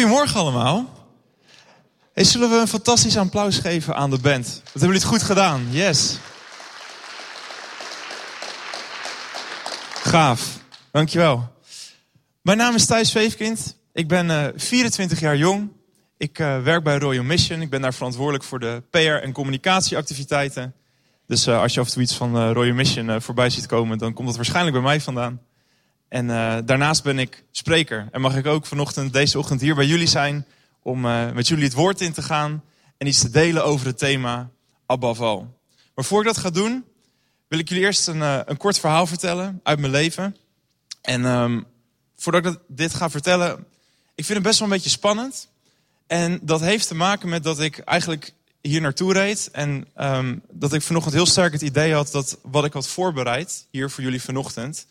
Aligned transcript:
Goedemorgen 0.00 0.40
allemaal. 0.40 1.06
Hey, 2.12 2.24
zullen 2.24 2.50
we 2.50 2.56
een 2.56 2.68
fantastisch 2.68 3.16
applaus 3.16 3.58
geven 3.58 3.94
aan 3.94 4.10
de 4.10 4.18
band? 4.18 4.46
Wat 4.46 4.62
hebben 4.62 4.80
jullie 4.80 4.94
het 4.94 5.04
goed 5.04 5.22
gedaan? 5.22 5.66
Yes. 5.70 6.18
Gaaf. 9.94 10.58
Dankjewel. 10.90 11.52
Mijn 12.42 12.58
naam 12.58 12.74
is 12.74 12.86
Thijs 12.86 13.12
Veefkind. 13.12 13.76
Ik 13.92 14.08
ben 14.08 14.26
uh, 14.26 14.46
24 14.56 15.20
jaar 15.20 15.36
jong. 15.36 15.72
Ik 16.16 16.38
uh, 16.38 16.62
werk 16.62 16.84
bij 16.84 16.98
Royal 16.98 17.24
Mission. 17.24 17.60
Ik 17.60 17.70
ben 17.70 17.80
daar 17.80 17.94
verantwoordelijk 17.94 18.44
voor 18.44 18.60
de 18.60 18.82
PR- 18.90 18.98
en 18.98 19.32
communicatieactiviteiten. 19.32 20.74
Dus 21.26 21.46
uh, 21.46 21.60
als 21.60 21.74
je 21.74 21.80
af 21.80 21.86
en 21.86 21.92
toe 21.92 22.02
iets 22.02 22.16
van 22.16 22.52
Royal 22.52 22.74
Mission 22.74 23.20
voorbij 23.20 23.50
ziet 23.50 23.66
komen, 23.66 23.98
dan 23.98 24.12
komt 24.12 24.26
dat 24.26 24.36
waarschijnlijk 24.36 24.74
bij 24.74 24.84
mij 24.84 25.00
vandaan. 25.00 25.40
En 26.10 26.26
daarnaast 26.66 27.02
ben 27.02 27.18
ik 27.18 27.44
spreker. 27.50 28.08
En 28.12 28.20
mag 28.20 28.36
ik 28.36 28.46
ook 28.46 28.66
vanochtend, 28.66 29.12
deze 29.12 29.38
ochtend 29.38 29.60
hier 29.60 29.74
bij 29.74 29.86
jullie 29.86 30.06
zijn 30.06 30.46
om 30.82 31.00
met 31.34 31.48
jullie 31.48 31.64
het 31.64 31.72
woord 31.72 32.00
in 32.00 32.12
te 32.12 32.22
gaan 32.22 32.62
en 32.98 33.06
iets 33.06 33.20
te 33.20 33.30
delen 33.30 33.64
over 33.64 33.86
het 33.86 33.98
thema 33.98 34.50
Above 34.86 35.24
All. 35.24 35.44
Maar 35.94 36.04
voor 36.04 36.20
ik 36.20 36.26
dat 36.26 36.38
ga 36.38 36.50
doen, 36.50 36.84
wil 37.48 37.58
ik 37.58 37.68
jullie 37.68 37.84
eerst 37.84 38.06
een, 38.06 38.20
een 38.20 38.56
kort 38.56 38.78
verhaal 38.78 39.06
vertellen 39.06 39.60
uit 39.62 39.78
mijn 39.78 39.92
leven. 39.92 40.36
En 41.02 41.24
um, 41.24 41.66
voordat 42.16 42.46
ik 42.46 42.58
dit 42.68 42.94
ga 42.94 43.10
vertellen, 43.10 43.66
ik 44.14 44.24
vind 44.24 44.38
het 44.38 44.46
best 44.46 44.58
wel 44.58 44.68
een 44.68 44.74
beetje 44.74 44.90
spannend. 44.90 45.48
En 46.06 46.40
dat 46.42 46.60
heeft 46.60 46.88
te 46.88 46.94
maken 46.94 47.28
met 47.28 47.42
dat 47.42 47.60
ik 47.60 47.78
eigenlijk 47.78 48.32
hier 48.60 48.80
naartoe 48.80 49.12
reed. 49.12 49.48
En 49.52 49.88
um, 49.96 50.42
dat 50.50 50.72
ik 50.72 50.82
vanochtend 50.82 51.14
heel 51.14 51.26
sterk 51.26 51.52
het 51.52 51.62
idee 51.62 51.94
had 51.94 52.10
dat 52.10 52.38
wat 52.42 52.64
ik 52.64 52.72
had 52.72 52.88
voorbereid 52.88 53.66
hier 53.70 53.90
voor 53.90 54.04
jullie 54.04 54.22
vanochtend. 54.22 54.86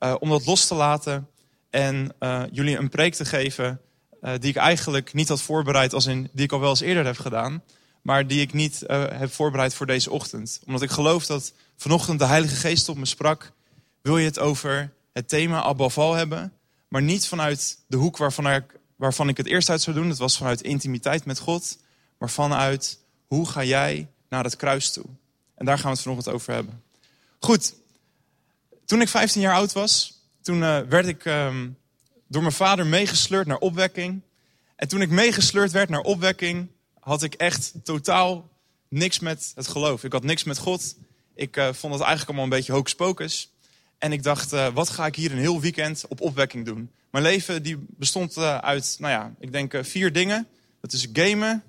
Uh, 0.00 0.14
om 0.18 0.28
dat 0.28 0.46
los 0.46 0.66
te 0.66 0.74
laten 0.74 1.28
en 1.70 2.14
uh, 2.20 2.42
jullie 2.52 2.76
een 2.76 2.88
preek 2.88 3.14
te 3.14 3.24
geven 3.24 3.80
uh, 4.22 4.30
die 4.38 4.50
ik 4.50 4.56
eigenlijk 4.56 5.12
niet 5.12 5.28
had 5.28 5.42
voorbereid 5.42 5.92
als 5.94 6.06
in 6.06 6.30
die 6.32 6.44
ik 6.44 6.52
al 6.52 6.60
wel 6.60 6.70
eens 6.70 6.80
eerder 6.80 7.04
heb 7.04 7.18
gedaan. 7.18 7.62
Maar 8.02 8.26
die 8.26 8.40
ik 8.40 8.52
niet 8.52 8.84
heb 8.88 9.32
voorbereid 9.32 9.74
voor 9.74 9.86
deze 9.86 10.10
ochtend. 10.10 10.60
Omdat 10.66 10.82
ik 10.82 10.90
geloof 10.90 11.26
dat 11.26 11.52
vanochtend 11.76 12.18
de 12.18 12.26
Heilige 12.26 12.54
Geest 12.54 12.88
op 12.88 12.96
me 12.96 13.06
sprak. 13.06 13.52
Wil 14.02 14.18
je 14.18 14.24
het 14.24 14.38
over 14.38 14.92
het 15.12 15.28
thema 15.28 15.62
Abba 15.62 16.14
hebben? 16.14 16.52
Maar 16.88 17.02
niet 17.02 17.26
vanuit 17.26 17.78
de 17.86 17.96
hoek 17.96 18.16
waarvan 18.16 18.50
ik 18.50 18.78
waarvan 18.96 19.28
ik 19.28 19.36
het 19.36 19.46
eerst 19.46 19.70
uit 19.70 19.82
zou 19.82 19.96
doen. 19.96 20.08
Dat 20.08 20.18
was 20.18 20.36
vanuit 20.36 20.60
intimiteit 20.60 21.24
met 21.24 21.38
God. 21.38 21.78
Maar 22.18 22.30
vanuit 22.30 22.98
hoe 23.26 23.48
ga 23.48 23.64
jij 23.64 24.08
naar 24.28 24.44
het 24.44 24.56
kruis 24.56 24.92
toe? 24.92 25.04
En 25.54 25.66
daar 25.66 25.76
gaan 25.76 25.90
we 25.90 25.92
het 25.92 26.00
vanochtend 26.00 26.34
over 26.34 26.54
hebben. 26.54 26.82
Goed, 27.38 27.74
toen 28.88 29.00
ik 29.00 29.08
15 29.08 29.40
jaar 29.40 29.54
oud 29.54 29.72
was, 29.72 30.22
toen 30.42 30.60
uh, 30.60 30.78
werd 30.80 31.06
ik 31.06 31.24
um, 31.24 31.78
door 32.26 32.42
mijn 32.42 32.54
vader 32.54 32.86
meegesleurd 32.86 33.46
naar 33.46 33.58
opwekking. 33.58 34.22
En 34.76 34.88
toen 34.88 35.00
ik 35.00 35.10
meegesleurd 35.10 35.70
werd 35.70 35.88
naar 35.88 36.00
opwekking, 36.00 36.68
had 37.00 37.22
ik 37.22 37.34
echt 37.34 37.74
totaal 37.82 38.48
niks 38.88 39.18
met 39.18 39.52
het 39.54 39.68
geloof. 39.68 40.04
Ik 40.04 40.12
had 40.12 40.22
niks 40.22 40.44
met 40.44 40.58
God. 40.58 40.96
Ik 41.34 41.56
uh, 41.56 41.64
vond 41.64 41.92
het 41.92 42.02
eigenlijk 42.02 42.24
allemaal 42.28 42.44
een 42.44 42.58
beetje 42.58 42.72
hocus 42.72 42.94
pocus. 42.94 43.52
En 43.98 44.12
ik 44.12 44.22
dacht, 44.22 44.52
uh, 44.52 44.68
wat 44.68 44.90
ga 44.90 45.06
ik 45.06 45.16
hier 45.16 45.32
een 45.32 45.38
heel 45.38 45.60
weekend 45.60 46.04
op 46.08 46.20
opwekking 46.20 46.64
doen? 46.64 46.90
Mijn 47.10 47.24
leven 47.24 47.62
die 47.62 47.86
bestond 47.88 48.36
uit, 48.38 48.96
nou 48.98 49.12
ja, 49.12 49.34
ik 49.38 49.52
denk 49.52 49.74
vier 49.80 50.12
dingen. 50.12 50.48
Dat 50.80 50.92
is 50.92 51.08
gamen, 51.12 51.64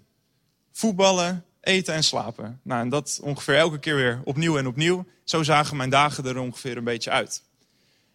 voetballen, 0.72 1.46
eten 1.62 1.94
en 1.94 2.04
slapen. 2.04 2.60
Nou, 2.64 2.82
en 2.82 2.90
dat 2.90 3.20
ongeveer 3.24 3.56
elke 3.56 3.80
keer 3.80 3.96
weer 3.96 4.22
opnieuw 4.24 4.58
en 4.58 4.68
opnieuw. 4.68 5.06
Zo 5.24 5.44
zagen 5.44 5.78
mijn 5.78 5.90
dagen 5.90 6.26
er 6.26 6.38
ongeveer 6.38 6.78
een 6.78 6.84
beetje 6.84 7.10
uit. 7.10 7.44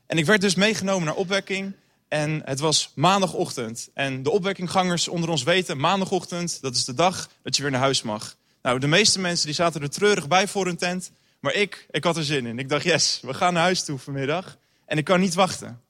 En 0.06 0.18
ik 0.18 0.26
werd 0.26 0.40
dus 0.40 0.54
meegenomen 0.54 1.04
naar 1.04 1.14
opwekking. 1.14 1.72
En 2.08 2.42
het 2.44 2.60
was 2.60 2.92
maandagochtend. 2.94 3.88
En 3.94 4.22
de 4.22 4.30
opwekkinggangers 4.30 5.08
onder 5.08 5.30
ons 5.30 5.42
weten, 5.42 5.78
maandagochtend, 5.78 6.60
dat 6.60 6.74
is 6.74 6.84
de 6.84 6.94
dag 6.94 7.28
dat 7.42 7.56
je 7.56 7.62
weer 7.62 7.70
naar 7.70 7.80
huis 7.80 8.02
mag. 8.02 8.36
Nou, 8.62 8.78
de 8.78 8.86
meeste 8.86 9.20
mensen 9.20 9.46
die 9.46 9.54
zaten 9.54 9.82
er 9.82 9.90
treurig 9.90 10.28
bij 10.28 10.48
voor 10.48 10.66
hun 10.66 10.76
tent. 10.76 11.10
Maar 11.40 11.54
ik, 11.54 11.86
ik 11.90 12.04
had 12.04 12.16
er 12.16 12.24
zin 12.24 12.46
in. 12.46 12.58
Ik 12.58 12.68
dacht, 12.68 12.84
yes, 12.84 13.18
we 13.22 13.34
gaan 13.34 13.52
naar 13.52 13.62
huis 13.62 13.84
toe 13.84 13.98
vanmiddag. 13.98 14.56
En 14.86 14.98
ik 14.98 15.04
kan 15.04 15.20
niet 15.20 15.34
wachten. 15.34 15.82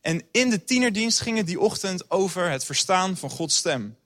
En 0.00 0.22
in 0.30 0.50
de 0.50 0.64
tienerdienst 0.64 1.20
ging 1.20 1.36
het 1.36 1.46
die 1.46 1.60
ochtend 1.60 2.10
over 2.10 2.50
het 2.50 2.64
verstaan 2.64 3.16
van 3.16 3.30
Gods 3.30 3.56
stem. 3.56 3.96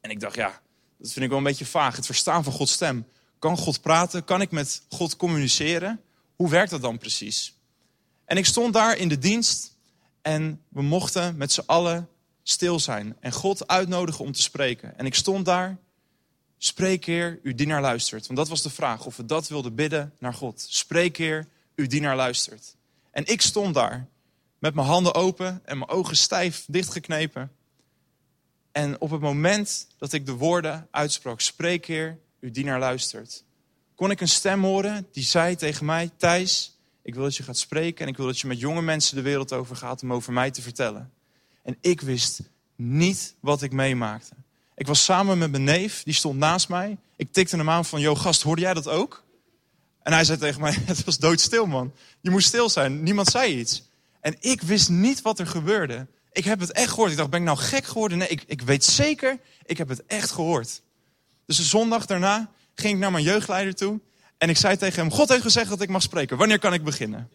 En 0.00 0.10
ik 0.10 0.20
dacht, 0.20 0.34
ja, 0.34 0.60
dat 1.00 1.12
vind 1.12 1.24
ik 1.24 1.28
wel 1.28 1.38
een 1.38 1.44
beetje 1.44 1.66
vaag. 1.66 1.96
Het 1.96 2.06
verstaan 2.06 2.44
van 2.44 2.52
Gods 2.52 2.72
stem. 2.72 3.06
Kan 3.38 3.56
God 3.56 3.80
praten? 3.80 4.24
Kan 4.24 4.40
ik 4.40 4.50
met 4.50 4.82
God 4.88 5.16
communiceren? 5.16 6.00
Hoe 6.36 6.48
werkt 6.50 6.70
dat 6.70 6.82
dan 6.82 6.98
precies? 6.98 7.54
En 8.24 8.36
ik 8.36 8.46
stond 8.46 8.72
daar 8.72 8.96
in 8.96 9.08
de 9.08 9.18
dienst 9.18 9.76
en 10.22 10.62
we 10.68 10.82
mochten 10.82 11.36
met 11.36 11.52
z'n 11.52 11.62
allen 11.66 12.08
stil 12.42 12.80
zijn 12.80 13.16
en 13.20 13.32
God 13.32 13.66
uitnodigen 13.68 14.24
om 14.24 14.32
te 14.32 14.42
spreken. 14.42 14.98
En 14.98 15.06
ik 15.06 15.14
stond 15.14 15.44
daar, 15.44 15.78
spreek 16.58 17.04
Heer, 17.04 17.40
uw 17.42 17.54
dienaar 17.54 17.80
luistert. 17.80 18.26
Want 18.26 18.38
dat 18.38 18.48
was 18.48 18.62
de 18.62 18.70
vraag, 18.70 19.04
of 19.06 19.16
we 19.16 19.24
dat 19.24 19.48
wilden 19.48 19.74
bidden 19.74 20.14
naar 20.18 20.34
God. 20.34 20.64
Spreek 20.68 21.16
Heer, 21.16 21.48
uw 21.76 21.86
dienaar 21.86 22.16
luistert. 22.16 22.76
En 23.10 23.26
ik 23.26 23.40
stond 23.40 23.74
daar 23.74 24.08
met 24.58 24.74
mijn 24.74 24.86
handen 24.86 25.14
open 25.14 25.60
en 25.64 25.78
mijn 25.78 25.90
ogen 25.90 26.16
stijf 26.16 26.64
dichtgeknepen. 26.66 27.50
En 28.72 29.00
op 29.00 29.10
het 29.10 29.20
moment 29.20 29.86
dat 29.98 30.12
ik 30.12 30.26
de 30.26 30.32
woorden 30.32 30.88
uitsprak, 30.90 31.40
spreek 31.40 31.86
Heer, 31.86 32.18
uw 32.40 32.50
dienaar 32.50 32.78
luistert, 32.78 33.44
kon 33.94 34.10
ik 34.10 34.20
een 34.20 34.28
stem 34.28 34.62
horen 34.62 35.06
die 35.12 35.24
zei 35.24 35.56
tegen 35.56 35.86
mij, 35.86 36.10
Thijs, 36.16 36.78
ik 37.02 37.14
wil 37.14 37.22
dat 37.22 37.36
je 37.36 37.42
gaat 37.42 37.58
spreken 37.58 38.04
en 38.04 38.10
ik 38.10 38.16
wil 38.16 38.26
dat 38.26 38.38
je 38.38 38.46
met 38.46 38.60
jonge 38.60 38.82
mensen 38.82 39.16
de 39.16 39.22
wereld 39.22 39.52
over 39.52 39.76
gaat 39.76 40.02
om 40.02 40.12
over 40.12 40.32
mij 40.32 40.50
te 40.50 40.62
vertellen. 40.62 41.12
En 41.62 41.76
ik 41.80 42.00
wist 42.00 42.40
niet 42.76 43.34
wat 43.40 43.62
ik 43.62 43.72
meemaakte. 43.72 44.34
Ik 44.74 44.86
was 44.86 45.04
samen 45.04 45.38
met 45.38 45.50
mijn 45.50 45.64
neef, 45.64 46.02
die 46.02 46.14
stond 46.14 46.38
naast 46.38 46.68
mij. 46.68 46.98
Ik 47.16 47.32
tikte 47.32 47.56
hem 47.56 47.70
aan 47.70 47.84
van, 47.84 48.00
yo 48.00 48.14
gast, 48.14 48.42
hoorde 48.42 48.62
jij 48.62 48.74
dat 48.74 48.88
ook? 48.88 49.24
En 50.02 50.12
hij 50.12 50.24
zei 50.24 50.38
tegen 50.38 50.60
mij, 50.60 50.72
het 50.84 51.04
was 51.04 51.18
doodstil 51.18 51.66
man. 51.66 51.92
Je 52.20 52.30
moest 52.30 52.46
stil 52.46 52.68
zijn, 52.68 53.02
niemand 53.02 53.28
zei 53.28 53.58
iets. 53.58 53.82
En 54.20 54.36
ik 54.40 54.62
wist 54.62 54.88
niet 54.88 55.22
wat 55.22 55.38
er 55.38 55.46
gebeurde. 55.46 56.06
Ik 56.32 56.44
heb 56.44 56.60
het 56.60 56.72
echt 56.72 56.90
gehoord. 56.90 57.10
Ik 57.10 57.16
dacht, 57.16 57.30
ben 57.30 57.40
ik 57.40 57.46
nou 57.46 57.58
gek 57.58 57.84
geworden? 57.84 58.18
Nee, 58.18 58.28
ik, 58.28 58.42
ik 58.46 58.62
weet 58.62 58.84
zeker, 58.84 59.38
ik 59.64 59.78
heb 59.78 59.88
het 59.88 60.06
echt 60.06 60.30
gehoord. 60.30 60.82
Dus 61.46 61.56
de 61.56 61.62
zondag 61.62 62.06
daarna 62.06 62.50
ging 62.74 62.94
ik 62.94 63.00
naar 63.00 63.12
mijn 63.12 63.24
jeugdleider 63.24 63.74
toe. 63.74 64.00
En 64.38 64.48
ik 64.48 64.56
zei 64.56 64.76
tegen 64.76 65.00
hem, 65.00 65.10
God 65.10 65.28
heeft 65.28 65.42
gezegd 65.42 65.68
dat 65.68 65.80
ik 65.80 65.88
mag 65.88 66.02
spreken. 66.02 66.36
Wanneer 66.36 66.58
kan 66.58 66.72
ik 66.72 66.84
beginnen? 66.84 67.30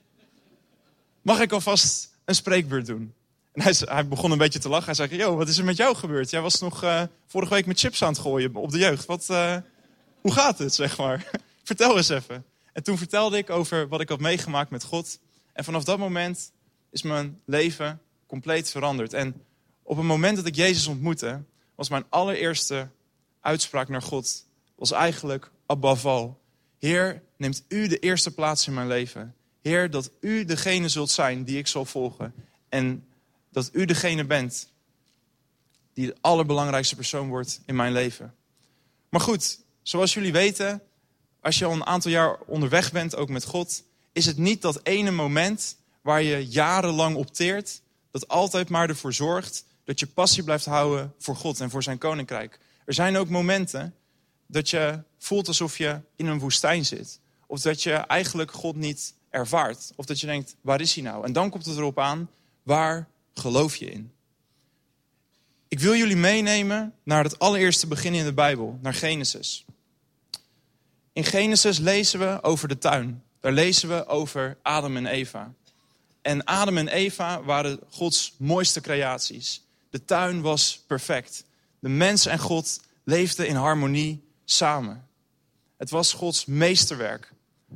Mag 1.22 1.40
ik 1.40 1.52
alvast 1.52 2.10
een 2.26 2.36
spreekbeurt 2.36 2.86
doen? 2.86 3.14
En 3.54 3.62
hij, 3.62 3.76
hij 3.80 4.08
begon 4.08 4.32
een 4.32 4.38
beetje 4.38 4.60
te 4.60 4.70
lachen. 4.70 4.86
Hij 4.86 5.08
zei, 5.08 5.16
yo, 5.16 5.36
wat 5.36 5.48
is 5.48 5.58
er 5.58 5.64
met 5.64 5.78
jou 5.78 5.96
gebeurd? 5.96 6.30
Jij 6.30 6.42
was 6.42 6.60
nog 6.60 6.84
uh, 6.84 7.02
vorige 7.28 7.54
week 7.54 7.66
met 7.66 7.80
chips 7.80 8.04
aan 8.04 8.12
het 8.12 8.22
gooien 8.22 8.56
op 8.56 8.72
de 8.72 8.78
jeugd. 8.78 9.06
Wat, 9.06 9.28
uh, 9.32 9.56
hoe 10.22 10.32
gaat 10.32 10.58
het, 10.58 10.74
zeg 10.74 10.98
maar? 10.98 11.30
Vertel 11.64 11.98
eens 11.98 12.10
even. 12.10 12.46
En 12.74 12.84
toen 12.84 12.98
vertelde 12.98 13.38
ik 13.38 13.50
over 13.50 13.88
wat 13.88 14.02
ik 14.02 14.10
had 14.10 14.20
meegemaakt 14.20 14.70
met 14.70 14.84
God. 14.84 15.20
En 15.54 15.64
vanaf 15.64 15.84
dat 15.84 15.98
moment 15.98 16.52
is 16.92 17.02
mijn 17.02 17.42
leven 17.46 18.02
compleet 18.36 18.70
veranderd. 18.70 19.14
En 19.14 19.44
op 19.84 19.98
het 19.98 20.06
moment 20.06 20.36
dat 20.36 20.46
ik 20.46 20.56
Jezus 20.56 20.88
ontmoette, 20.88 21.44
was 21.76 21.90
mijn 21.90 22.06
allereerste 22.10 22.90
uitspraak 23.42 23.88
naar 23.88 24.02
God, 24.02 24.46
was 24.76 24.92
eigenlijk 24.92 25.52
above 25.66 26.08
all. 26.08 26.34
Heer, 26.78 27.22
neemt 27.38 27.64
u 27.68 27.88
de 27.88 28.00
eerste 28.00 28.34
plaats 28.34 28.68
in 28.68 28.74
mijn 28.74 28.88
leven. 28.88 29.36
Heer, 29.62 29.90
dat 29.90 30.12
u 30.20 30.46
degene 30.46 30.90
zult 30.90 31.10
zijn 31.10 31.44
die 31.44 31.58
ik 31.58 31.68
zal 31.68 31.86
volgen. 31.86 32.34
En 32.70 33.06
dat 33.52 33.70
u 33.74 33.86
degene 33.86 34.26
bent 34.26 34.70
die 35.94 36.08
de 36.08 36.16
allerbelangrijkste 36.22 36.96
persoon 36.96 37.28
wordt 37.28 37.62
in 37.66 37.76
mijn 37.76 37.92
leven. 37.92 38.36
Maar 39.10 39.22
goed, 39.22 39.60
zoals 39.82 40.14
jullie 40.14 40.32
weten, 40.32 40.82
als 41.42 41.60
je 41.60 41.66
al 41.66 41.72
een 41.72 41.86
aantal 41.86 42.12
jaar 42.12 42.38
onderweg 42.46 42.92
bent, 42.92 43.16
ook 43.16 43.30
met 43.30 43.46
God, 43.46 43.84
is 44.12 44.26
het 44.26 44.38
niet 44.38 44.62
dat 44.62 44.80
ene 44.84 45.12
moment 45.12 45.78
waar 46.02 46.22
je 46.22 46.48
jarenlang 46.48 47.16
opteert, 47.16 47.82
dat 48.20 48.28
altijd 48.28 48.70
maar 48.70 48.90
ervoor 48.90 49.14
zorgt 49.14 49.66
dat 49.84 50.00
je 50.00 50.08
passie 50.08 50.44
blijft 50.44 50.66
houden 50.66 51.14
voor 51.20 51.36
God 51.36 51.60
en 51.60 51.70
voor 51.70 51.84
zijn 51.84 51.98
koninkrijk. 51.98 52.60
Er 52.86 52.94
zijn 52.94 53.18
ook 53.18 53.30
momenten 53.30 53.96
dat 54.48 54.70
je 54.70 55.04
voelt 55.18 55.48
alsof 55.48 55.78
je 55.78 56.02
in 56.16 56.26
een 56.26 56.40
woestijn 56.40 56.86
zit. 56.86 57.20
Of 57.48 57.62
dat 57.62 57.84
je 57.84 57.94
eigenlijk 57.94 58.52
God 58.52 58.76
niet 58.76 59.14
ervaart. 59.30 59.92
Of 59.96 60.06
dat 60.06 60.20
je 60.20 60.28
denkt, 60.28 60.56
waar 60.62 60.82
is 60.82 60.94
hij 60.94 61.04
nou? 61.04 61.26
En 61.26 61.34
dan 61.34 61.50
komt 61.50 61.66
het 61.66 61.78
erop 61.78 62.00
aan, 62.00 62.30
waar 62.64 63.08
geloof 63.34 63.76
je 63.76 63.92
in? 63.92 64.12
Ik 65.68 65.80
wil 65.80 65.96
jullie 65.96 66.16
meenemen 66.16 66.94
naar 67.04 67.24
het 67.24 67.40
allereerste 67.40 67.88
begin 67.88 68.14
in 68.14 68.26
de 68.26 68.34
Bijbel, 68.34 68.80
naar 68.82 68.94
Genesis. 68.94 69.66
In 71.14 71.24
Genesis 71.24 71.78
lezen 71.78 72.20
we 72.20 72.44
over 72.44 72.68
de 72.68 72.78
tuin. 72.78 73.24
Daar 73.40 73.52
lezen 73.52 73.90
we 73.90 74.06
over 74.06 74.58
Adam 74.62 74.98
en 74.98 75.06
Eva. 75.06 75.54
En 76.26 76.44
Adam 76.44 76.78
en 76.78 76.88
Eva 76.88 77.44
waren 77.44 77.80
Gods 77.90 78.36
mooiste 78.38 78.82
creaties. 78.82 79.62
De 79.90 80.06
tuin 80.06 80.42
was 80.42 80.84
perfect. 80.88 81.46
De 81.80 81.90
mens 81.90 82.26
en 82.26 82.40
God 82.40 82.82
leefden 83.04 83.48
in 83.48 83.56
harmonie 83.56 84.24
samen. 84.46 85.08
Het 85.78 85.90
was 85.90 86.14
Gods 86.14 86.46
meesterwerk. 86.46 87.34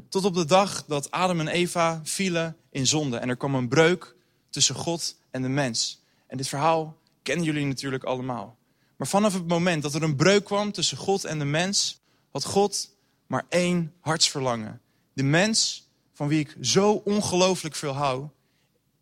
Tot 0.09 0.25
op 0.25 0.33
de 0.33 0.45
dag 0.45 0.85
dat 0.85 1.11
Adam 1.11 1.39
en 1.39 1.47
Eva 1.47 2.01
vielen 2.03 2.57
in 2.71 2.87
zonde. 2.87 3.17
En 3.17 3.29
er 3.29 3.37
kwam 3.37 3.55
een 3.55 3.67
breuk 3.67 4.15
tussen 4.49 4.75
God 4.75 5.15
en 5.31 5.41
de 5.41 5.49
mens. 5.49 6.01
En 6.27 6.37
dit 6.37 6.47
verhaal 6.47 6.97
kennen 7.23 7.45
jullie 7.45 7.65
natuurlijk 7.65 8.03
allemaal. 8.03 8.57
Maar 8.97 9.07
vanaf 9.07 9.33
het 9.33 9.47
moment 9.47 9.81
dat 9.81 9.93
er 9.93 10.03
een 10.03 10.15
breuk 10.15 10.43
kwam 10.43 10.71
tussen 10.71 10.97
God 10.97 11.23
en 11.23 11.39
de 11.39 11.45
mens, 11.45 12.01
had 12.31 12.43
God 12.43 12.95
maar 13.27 13.45
één 13.49 13.93
hartsverlangen. 13.99 14.81
De 15.13 15.23
mens 15.23 15.87
van 16.13 16.27
wie 16.27 16.39
ik 16.39 16.55
zo 16.61 16.91
ongelooflijk 16.91 17.75
veel 17.75 17.93
hou, 17.93 18.29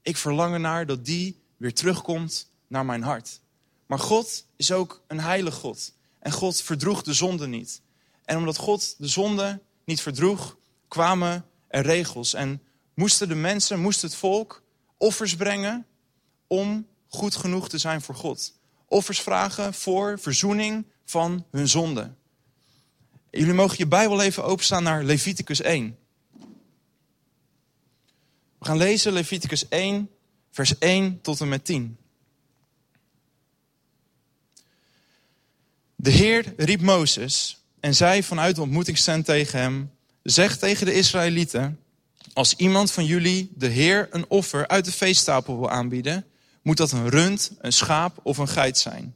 ik 0.08 0.18
verlang 0.18 0.54
ernaar 0.54 0.86
dat 0.86 1.06
die 1.06 1.42
weer 1.58 1.74
terugkomt 1.74 2.52
naar 2.68 2.86
mijn 2.86 3.04
hart. 3.04 3.40
Maar 3.86 4.00
God 4.00 4.46
is 4.56 4.72
ook 4.72 5.04
een 5.08 5.20
heilig 5.20 5.56
God. 5.56 5.94
En 6.20 6.32
God 6.32 6.62
verdroeg 6.62 7.02
de 7.04 7.14
zonde 7.14 7.48
niet. 7.48 7.82
En 8.26 8.38
omdat 8.38 8.58
God 8.58 8.96
de 8.98 9.08
zonde 9.08 9.62
niet 9.86 10.02
verdroeg, 10.02 10.58
kwamen 10.88 11.46
er 11.68 11.86
regels. 11.86 12.34
En 12.34 12.62
moesten 12.94 13.28
de 13.28 13.36
mensen, 13.36 13.80
moest 13.80 14.02
het 14.02 14.16
volk 14.16 14.64
offers 14.98 15.36
brengen 15.36 15.86
om 16.48 16.88
goed 17.08 17.36
genoeg 17.36 17.70
te 17.70 17.78
zijn 17.78 18.02
voor 18.02 18.16
God. 18.16 18.54
Offers 18.88 19.22
vragen 19.22 19.74
voor 19.74 20.20
verzoening 20.20 20.86
van 21.06 21.46
hun 21.52 21.68
zonde. 21.68 22.14
Jullie 23.32 23.54
mogen 23.54 23.78
je 23.78 23.88
Bijbel 23.88 24.22
even 24.22 24.44
openstaan 24.44 24.84
naar 24.84 25.04
Leviticus 25.04 25.62
1. 25.62 25.98
We 28.60 28.66
gaan 28.66 28.78
lezen 28.78 29.14
Leviticus 29.14 29.68
1, 29.68 30.10
vers 30.52 30.78
1 30.78 31.22
tot 31.22 31.42
en 31.42 31.50
met 31.50 31.66
10. 31.66 31.98
De 35.96 36.12
Heer 36.12 36.54
riep 36.58 36.82
Mozes 36.82 37.64
en 37.80 37.96
zei 37.96 38.24
vanuit 38.24 38.56
de 38.56 38.62
ontmoetingstent 38.62 39.26
tegen 39.26 39.60
hem: 39.60 39.92
Zeg 40.24 40.58
tegen 40.58 40.86
de 40.86 40.94
Israëlieten: 40.94 41.80
Als 42.34 42.56
iemand 42.56 42.92
van 42.92 43.06
jullie 43.06 43.52
de 43.56 43.68
Heer 43.68 44.08
een 44.12 44.26
offer 44.28 44.68
uit 44.68 44.86
de 44.86 44.92
feesttafel 44.92 45.60
wil 45.60 45.70
aanbieden, 45.70 46.26
moet 46.62 46.78
dat 46.78 46.92
een 46.92 47.10
rund, 47.10 47.52
een 47.60 47.74
schaap 47.74 48.20
of 48.24 48.38
een 48.38 48.48
geit 48.48 48.78
zijn. 48.78 49.16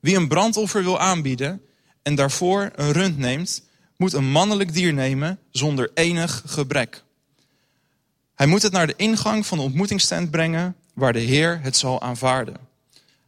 Wie 0.00 0.16
een 0.16 0.28
brandoffer 0.28 0.82
wil 0.82 1.00
aanbieden 1.00 1.62
en 2.02 2.14
daarvoor 2.14 2.70
een 2.74 2.92
rund 2.92 3.18
neemt, 3.18 3.62
moet 3.96 4.12
een 4.12 4.30
mannelijk 4.30 4.72
dier 4.72 4.92
nemen 4.92 5.38
zonder 5.50 5.90
enig 5.94 6.42
gebrek. 6.46 7.04
Hij 8.34 8.46
moet 8.46 8.62
het 8.62 8.72
naar 8.72 8.86
de 8.86 8.96
ingang 8.96 9.46
van 9.46 9.58
de 9.58 9.64
ontmoetingstent 9.64 10.30
brengen, 10.30 10.76
waar 10.94 11.12
de 11.12 11.18
Heer 11.18 11.60
het 11.62 11.76
zal 11.76 12.00
aanvaarden. 12.00 12.56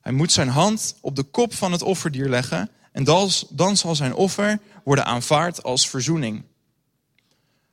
Hij 0.01 0.13
moet 0.13 0.33
zijn 0.33 0.49
hand 0.49 0.97
op 1.01 1.17
de 1.17 1.23
kop 1.23 1.55
van 1.55 1.73
het 1.73 1.83
offerdier 1.83 2.29
leggen 2.29 2.71
en 2.93 3.05
dan 3.51 3.77
zal 3.77 3.95
zijn 3.95 4.15
offer 4.15 4.59
worden 4.85 5.05
aanvaard 5.05 5.63
als 5.63 5.89
verzoening. 5.89 6.43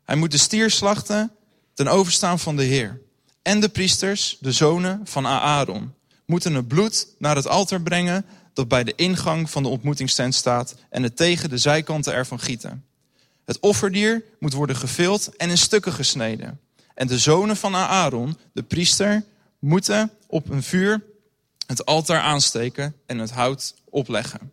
Hij 0.04 0.16
moet 0.16 0.31
de 0.31 0.38
stier 0.38 0.72
slachten 0.72 1.31
ten 1.74 1.88
overstaan 1.88 2.39
van 2.39 2.56
de 2.56 2.63
Heer. 2.63 3.01
En 3.42 3.60
de 3.60 3.69
priesters, 3.69 4.38
de 4.39 4.51
zonen 4.51 5.01
van 5.04 5.28
Aaron, 5.28 5.94
moeten 6.25 6.54
het 6.54 6.68
bloed 6.68 7.07
naar 7.18 7.36
het 7.36 7.48
altaar 7.48 7.81
brengen 7.81 8.25
dat 8.54 8.68
bij 8.68 8.83
de 8.83 8.95
ingang 8.95 9.50
van 9.50 9.63
de 9.63 9.69
ontmoetingstent 9.69 10.36
staat 10.36 10.75
en 10.89 11.04
het 11.04 11.16
tegen 11.16 11.50
de 11.50 11.57
zijkanten 11.57 12.13
ervan 12.13 12.39
gieten. 12.39 12.86
Het 13.45 13.60
offerdier 13.60 14.24
moet 14.39 14.54
worden 14.54 14.75
gevild 14.75 15.36
en 15.36 15.50
in 15.50 15.57
stukken 15.57 15.94
gesneden. 15.94 16.60
En 16.96 17.08
de 17.08 17.20
zonen 17.20 17.58
van 17.58 17.76
Aaron, 17.76 18.38
de 18.54 18.64
priester, 18.64 19.24
moeten 19.60 20.12
op 20.28 20.50
een 20.50 20.64
vuur 20.64 21.04
het 21.66 21.86
altaar 21.86 22.20
aansteken 22.22 22.96
en 23.06 23.18
het 23.18 23.32
hout 23.32 23.76
opleggen. 23.90 24.52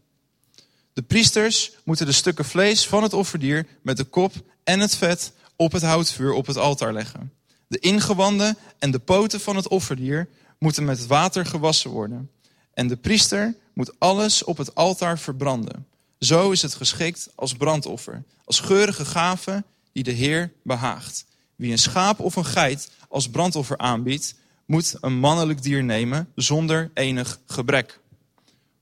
De 0.93 1.03
priesters 1.03 1.73
moeten 1.85 2.07
de 2.07 2.13
stukken 2.13 2.45
vlees 2.45 2.87
van 2.87 3.03
het 3.03 3.13
offerdier 3.13 3.67
met 3.83 3.97
de 3.97 4.05
kop 4.05 4.33
en 4.65 4.81
het 4.81 4.97
vet 4.97 5.33
op 5.57 5.73
het 5.73 5.83
houtvuur 5.83 6.33
op 6.33 6.47
het 6.47 6.57
altaar 6.57 6.93
leggen. 6.93 7.33
De 7.67 7.79
ingewanden 7.79 8.57
en 8.79 8.91
de 8.91 8.99
poten 8.99 9.41
van 9.41 9.57
het 9.57 9.69
offerdier 9.69 10.29
moeten 10.59 10.85
met 10.85 11.07
water 11.07 11.47
gewassen 11.47 11.91
worden. 11.91 12.31
En 12.75 12.89
de 12.89 12.97
priester 12.97 13.55
moet 13.75 13.93
alles 13.99 14.45
op 14.45 14.57
het 14.57 14.75
altaar 14.75 15.19
verbranden. 15.19 15.87
Zo 16.19 16.51
is 16.51 16.63
het 16.63 16.75
geschikt 16.75 17.29
als 17.35 17.55
brandoffer, 17.55 18.25
als 18.45 18.61
geurige 18.61 19.05
gave 19.05 19.65
die 19.93 20.03
de 20.03 20.11
Heer 20.11 20.53
behaagt. 20.63 21.27
Wie 21.59 21.73
een 21.73 21.79
schaap 21.79 22.21
of 22.21 22.37
een 22.37 22.45
geit 22.45 22.91
als 23.09 23.31
brandoffer 23.31 23.79
aanbiedt, 23.79 24.35
moet 24.65 24.97
een 25.01 25.19
mannelijk 25.19 25.63
dier 25.63 25.85
nemen 25.85 26.33
zonder 26.35 26.91
enig 26.95 27.41
gebrek. 27.47 28.01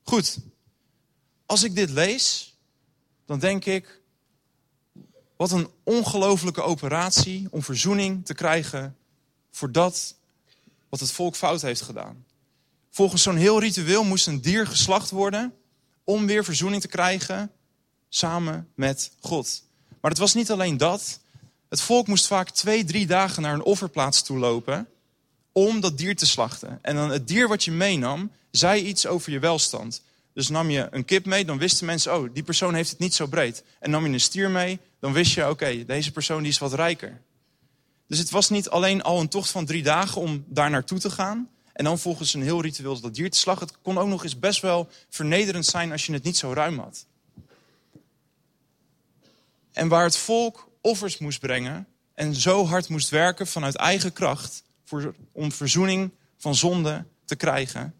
Goed, 0.03 0.39
als 1.45 1.63
ik 1.63 1.75
dit 1.75 1.89
lees, 1.89 2.55
dan 3.25 3.39
denk 3.39 3.65
ik, 3.65 4.01
wat 5.37 5.51
een 5.51 5.69
ongelofelijke 5.83 6.61
operatie 6.61 7.47
om 7.51 7.63
verzoening 7.63 8.25
te 8.25 8.33
krijgen 8.33 8.97
voor 9.51 9.71
dat 9.71 10.15
wat 10.89 10.99
het 10.99 11.11
volk 11.11 11.35
fout 11.35 11.61
heeft 11.61 11.81
gedaan. 11.81 12.25
Volgens 12.89 13.21
zo'n 13.21 13.35
heel 13.35 13.59
ritueel 13.59 14.03
moest 14.03 14.27
een 14.27 14.41
dier 14.41 14.67
geslacht 14.67 15.09
worden 15.09 15.53
om 16.03 16.25
weer 16.25 16.43
verzoening 16.43 16.81
te 16.81 16.87
krijgen 16.87 17.51
samen 18.09 18.71
met 18.75 19.11
God. 19.19 19.63
Maar 20.01 20.11
het 20.11 20.19
was 20.19 20.33
niet 20.33 20.51
alleen 20.51 20.77
dat. 20.77 21.19
Het 21.69 21.81
volk 21.81 22.07
moest 22.07 22.27
vaak 22.27 22.49
twee, 22.49 22.83
drie 22.83 23.07
dagen 23.07 23.41
naar 23.41 23.53
een 23.53 23.63
offerplaats 23.63 24.21
toe 24.21 24.37
lopen 24.37 24.87
om 25.51 25.79
dat 25.79 25.97
dier 25.97 26.15
te 26.15 26.25
slachten. 26.25 26.79
En 26.81 26.95
dan 26.95 27.09
het 27.09 27.27
dier 27.27 27.47
wat 27.47 27.63
je 27.63 27.71
meenam, 27.71 28.31
zei 28.51 28.81
iets 28.81 29.07
over 29.07 29.31
je 29.31 29.39
welstand. 29.39 30.01
Dus 30.33 30.49
nam 30.49 30.69
je 30.69 30.87
een 30.91 31.05
kip 31.05 31.25
mee, 31.25 31.45
dan 31.45 31.57
wisten 31.57 31.85
mensen, 31.85 32.15
oh, 32.15 32.29
die 32.33 32.43
persoon 32.43 32.73
heeft 32.73 32.89
het 32.89 32.99
niet 32.99 33.13
zo 33.13 33.25
breed. 33.25 33.63
En 33.79 33.89
nam 33.89 34.05
je 34.05 34.13
een 34.13 34.19
stier 34.19 34.49
mee, 34.49 34.79
dan 34.99 35.13
wist 35.13 35.33
je, 35.33 35.49
oké, 35.49 35.85
deze 35.85 36.11
persoon 36.11 36.41
die 36.41 36.51
is 36.51 36.57
wat 36.57 36.73
rijker. 36.73 37.21
Dus 38.07 38.17
het 38.17 38.29
was 38.29 38.49
niet 38.49 38.69
alleen 38.69 39.01
al 39.01 39.19
een 39.19 39.27
tocht 39.27 39.49
van 39.49 39.65
drie 39.65 39.83
dagen 39.83 40.21
om 40.21 40.43
daar 40.47 40.69
naartoe 40.69 40.99
te 40.99 41.09
gaan. 41.09 41.49
En 41.73 41.83
dan 41.83 41.99
volgens 41.99 42.33
een 42.33 42.41
heel 42.41 42.61
ritueel 42.61 42.99
dat 42.99 43.15
dier 43.15 43.31
te 43.31 43.37
slachten. 43.37 43.67
Het 43.67 43.77
kon 43.81 43.97
ook 43.97 44.07
nog 44.07 44.23
eens 44.23 44.39
best 44.39 44.61
wel 44.61 44.89
vernederend 45.09 45.65
zijn 45.65 45.91
als 45.91 46.05
je 46.05 46.13
het 46.13 46.23
niet 46.23 46.37
zo 46.37 46.53
ruim 46.53 46.79
had. 46.79 47.05
En 49.71 49.87
waar 49.87 50.03
het 50.03 50.17
volk 50.17 50.66
offers 50.87 51.17
moest 51.17 51.39
brengen 51.39 51.87
en 52.13 52.35
zo 52.35 52.65
hard 52.65 52.89
moest 52.89 53.09
werken 53.09 53.47
vanuit 53.47 53.75
eigen 53.75 54.13
kracht 54.13 54.63
voor, 54.83 55.15
om 55.31 55.51
verzoening 55.51 56.11
van 56.37 56.55
zonde 56.55 57.05
te 57.25 57.35
krijgen, 57.35 57.93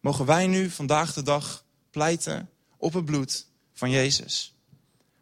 mogen 0.00 0.26
wij 0.26 0.46
nu 0.46 0.70
vandaag 0.70 1.12
de 1.12 1.22
dag 1.22 1.64
pleiten 1.90 2.48
op 2.76 2.92
het 2.92 3.04
bloed 3.04 3.46
van 3.72 3.90
Jezus. 3.90 4.54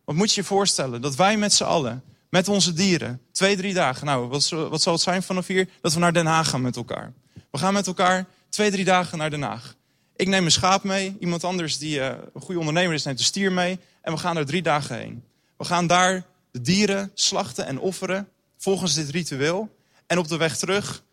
Wat 0.05 0.15
moet 0.15 0.33
je 0.33 0.41
je 0.41 0.47
voorstellen? 0.47 1.01
Dat 1.01 1.17
wij 1.17 1.37
met 1.37 1.53
z'n 1.53 1.65
allen, 1.65 2.03
met 2.31 2.49
onze 2.49 2.73
dieren, 2.73 3.21
twee, 3.33 3.57
drie 3.57 3.75
dagen, 3.75 4.07
nou, 4.07 4.29
wat, 4.29 4.49
wat 4.49 4.83
zal 4.83 4.93
het 4.93 5.03
zijn 5.03 5.23
vanaf 5.23 5.47
hier? 5.47 5.69
Dat 5.81 5.93
we 5.93 5.99
naar 5.99 6.13
Den 6.13 6.27
Haag 6.27 6.49
gaan 6.49 6.63
met 6.63 6.77
elkaar. 6.77 7.13
We 7.51 7.59
gaan 7.59 7.73
met 7.73 7.87
elkaar 7.87 8.27
twee, 8.49 8.71
drie 8.71 8.85
dagen 8.85 9.19
naar 9.19 9.31
Den 9.31 9.43
Haag. 9.43 9.77
Ik 10.17 10.29
neem 10.29 10.45
een 10.45 10.51
schaap 10.51 10.83
mee, 10.85 11.17
iemand 11.21 11.45
anders 11.45 11.79
die 11.79 11.99
uh, 11.99 12.07
een 12.35 12.41
goede 12.41 12.59
ondernemer 12.59 12.95
is, 12.95 13.05
neemt 13.05 13.19
een 13.19 13.25
stier 13.25 13.53
mee. 13.53 13.79
En 14.03 14.13
we 14.13 14.19
gaan 14.19 14.37
er 14.37 14.47
drie 14.47 14.63
dagen 14.63 14.97
heen. 14.97 15.25
We 15.57 15.65
gaan 15.65 15.87
daar 15.87 16.27
de 16.51 16.61
dieren 16.61 17.11
slachten 17.15 17.67
en 17.67 17.79
offeren, 17.79 18.29
volgens 18.57 18.95
dit 18.95 19.11
ritueel. 19.11 19.77
En 20.07 20.19
op 20.19 20.29
de 20.29 20.37
weg 20.37 20.59
terug, 20.59 21.05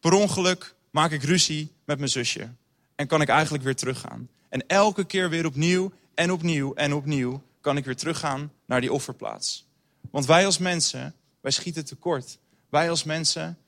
per 0.00 0.12
ongeluk, 0.12 0.74
maak 0.90 1.10
ik 1.10 1.22
ruzie 1.22 1.72
met 1.84 1.98
mijn 1.98 2.10
zusje. 2.10 2.48
En 2.94 3.06
kan 3.06 3.20
ik 3.20 3.28
eigenlijk 3.28 3.64
weer 3.64 3.76
teruggaan. 3.76 4.28
En 4.48 4.66
elke 4.66 5.04
keer 5.04 5.30
weer 5.30 5.46
opnieuw 5.46 5.92
en 6.14 6.32
opnieuw 6.32 6.74
en 6.74 6.92
opnieuw 6.94 7.42
kan 7.60 7.76
ik 7.76 7.84
weer 7.84 7.96
teruggaan 7.96 8.52
naar 8.66 8.80
die 8.80 8.92
offerplaats. 8.92 9.66
Want 10.10 10.26
wij 10.26 10.46
als 10.46 10.58
mensen, 10.58 11.14
wij 11.40 11.50
schieten 11.50 11.84
tekort. 11.84 12.38
Wij 12.68 12.90
als 12.90 13.04
mensen 13.04 13.58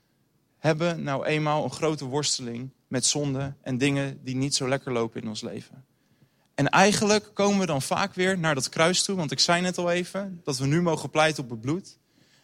hebben 0.59 1.03
nou 1.03 1.27
eenmaal 1.27 1.65
een 1.65 1.71
grote 1.71 2.05
worsteling 2.05 2.71
met 2.89 3.07
zonde 3.07 3.55
en 3.63 3.79
dingen 3.79 4.21
die 4.25 4.37
niet 4.37 4.55
zo 4.55 4.69
lekker 4.69 4.93
lopen 4.93 5.23
in 5.23 5.29
ons 5.29 5.43
leven. 5.43 5.85
En 6.55 6.69
eigenlijk 6.69 7.31
komen 7.35 7.59
we 7.59 7.67
dan 7.67 7.83
vaak 7.83 8.15
weer 8.15 8.39
naar 8.39 8.55
dat 8.55 8.69
kruis 8.69 9.03
toe, 9.03 9.17
want 9.17 9.31
ik 9.31 9.41
zei 9.41 9.61
net 9.61 9.79
al 9.79 9.91
even 9.91 10.41
dat 10.45 10.59
we 10.59 10.67
nu 10.67 10.83
mogen 10.83 11.11
pleiten 11.11 11.45
op 11.45 11.51
het 11.51 11.61
bloed. 11.61 11.99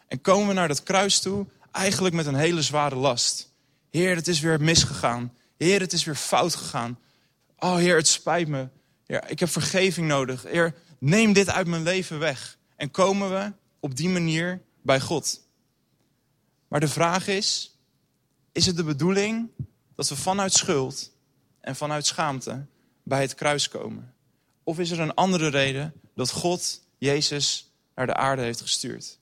En 0.07 0.21
komen 0.21 0.47
we 0.47 0.53
naar 0.53 0.67
dat 0.67 0.83
kruis 0.83 1.19
toe 1.19 1.47
eigenlijk 1.71 2.15
met 2.15 2.25
een 2.25 2.35
hele 2.35 2.61
zware 2.61 2.95
last. 2.95 3.53
Heer, 3.89 4.15
het 4.15 4.27
is 4.27 4.39
weer 4.39 4.61
misgegaan. 4.61 5.33
Heer, 5.57 5.79
het 5.79 5.93
is 5.93 6.03
weer 6.03 6.15
fout 6.15 6.55
gegaan. 6.55 6.99
Oh 7.57 7.75
Heer, 7.75 7.95
het 7.95 8.07
spijt 8.07 8.47
me. 8.47 8.67
Heer, 9.05 9.29
ik 9.29 9.39
heb 9.39 9.49
vergeving 9.49 10.07
nodig. 10.07 10.43
Heer, 10.43 10.75
neem 10.99 11.33
dit 11.33 11.49
uit 11.49 11.67
mijn 11.67 11.83
leven 11.83 12.19
weg. 12.19 12.57
En 12.75 12.91
komen 12.91 13.29
we 13.29 13.51
op 13.79 13.95
die 13.95 14.09
manier 14.09 14.61
bij 14.81 14.99
God. 14.99 15.41
Maar 16.67 16.79
de 16.79 16.87
vraag 16.87 17.27
is, 17.27 17.77
is 18.51 18.65
het 18.65 18.75
de 18.75 18.83
bedoeling 18.83 19.49
dat 19.95 20.09
we 20.09 20.15
vanuit 20.15 20.53
schuld 20.53 21.11
en 21.61 21.75
vanuit 21.75 22.05
schaamte 22.05 22.65
bij 23.03 23.21
het 23.21 23.35
kruis 23.35 23.69
komen? 23.69 24.13
Of 24.63 24.79
is 24.79 24.91
er 24.91 24.99
een 24.99 25.13
andere 25.13 25.47
reden 25.47 25.93
dat 26.15 26.31
God 26.31 26.81
Jezus 26.97 27.71
naar 27.95 28.05
de 28.05 28.15
aarde 28.15 28.41
heeft 28.41 28.61
gestuurd? 28.61 29.19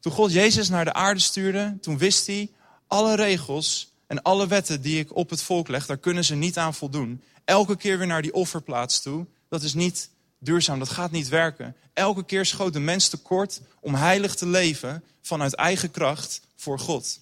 Toen 0.00 0.12
God 0.12 0.32
Jezus 0.32 0.68
naar 0.68 0.84
de 0.84 0.92
aarde 0.92 1.20
stuurde, 1.20 1.78
toen 1.80 1.98
wist 1.98 2.26
hij 2.26 2.50
alle 2.86 3.16
regels 3.16 3.92
en 4.06 4.22
alle 4.22 4.46
wetten 4.46 4.80
die 4.80 4.98
ik 4.98 5.16
op 5.16 5.30
het 5.30 5.42
volk 5.42 5.68
leg, 5.68 5.86
daar 5.86 5.98
kunnen 5.98 6.24
ze 6.24 6.34
niet 6.34 6.58
aan 6.58 6.74
voldoen. 6.74 7.22
Elke 7.44 7.76
keer 7.76 7.98
weer 7.98 8.06
naar 8.06 8.22
die 8.22 8.34
offerplaats 8.34 9.02
toe, 9.02 9.26
dat 9.48 9.62
is 9.62 9.74
niet 9.74 10.10
duurzaam, 10.38 10.78
dat 10.78 10.88
gaat 10.88 11.10
niet 11.10 11.28
werken. 11.28 11.76
Elke 11.92 12.24
keer 12.24 12.46
schoot 12.46 12.72
de 12.72 12.80
mens 12.80 13.08
tekort 13.08 13.60
om 13.80 13.94
heilig 13.94 14.34
te 14.34 14.46
leven 14.46 15.04
vanuit 15.22 15.54
eigen 15.54 15.90
kracht 15.90 16.40
voor 16.56 16.78
God. 16.78 17.20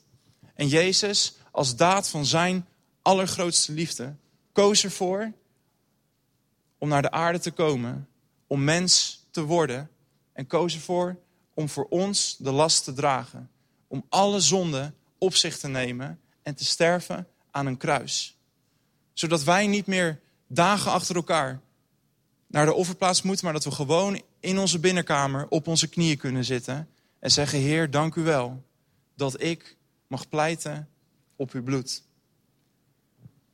En 0.54 0.68
Jezus, 0.68 1.34
als 1.50 1.76
daad 1.76 2.08
van 2.08 2.26
zijn 2.26 2.66
allergrootste 3.02 3.72
liefde, 3.72 4.14
koos 4.54 4.84
ervoor 4.84 5.32
om 6.78 6.88
naar 6.88 7.02
de 7.02 7.10
aarde 7.10 7.38
te 7.38 7.50
komen, 7.50 8.08
om 8.46 8.64
mens 8.64 9.24
te 9.30 9.42
worden. 9.42 9.90
En 10.32 10.46
koos 10.46 10.74
ervoor 10.74 11.16
om 11.54 11.68
voor 11.68 11.86
ons 11.88 12.36
de 12.36 12.50
last 12.50 12.84
te 12.84 12.92
dragen. 12.92 13.50
Om 13.88 14.04
alle 14.08 14.40
zonden 14.40 14.94
op 15.18 15.34
zich 15.34 15.58
te 15.58 15.68
nemen 15.68 16.20
en 16.42 16.54
te 16.54 16.64
sterven 16.64 17.28
aan 17.50 17.66
een 17.66 17.76
kruis. 17.76 18.38
Zodat 19.12 19.42
wij 19.42 19.66
niet 19.66 19.86
meer 19.86 20.20
dagen 20.46 20.92
achter 20.92 21.16
elkaar 21.16 21.60
naar 22.46 22.66
de 22.66 22.74
offerplaats 22.74 23.22
moeten, 23.22 23.44
maar 23.44 23.54
dat 23.54 23.64
we 23.64 23.70
gewoon 23.70 24.22
in 24.40 24.58
onze 24.58 24.78
binnenkamer 24.78 25.46
op 25.48 25.66
onze 25.66 25.88
knieën 25.88 26.16
kunnen 26.16 26.44
zitten 26.44 26.88
en 27.18 27.30
zeggen: 27.30 27.58
Heer, 27.58 27.90
dank 27.90 28.14
u 28.14 28.22
wel 28.22 28.62
dat 29.14 29.42
ik 29.42 29.76
mag 30.06 30.28
pleiten 30.28 30.88
op 31.36 31.52
uw 31.52 31.62
bloed. 31.62 32.02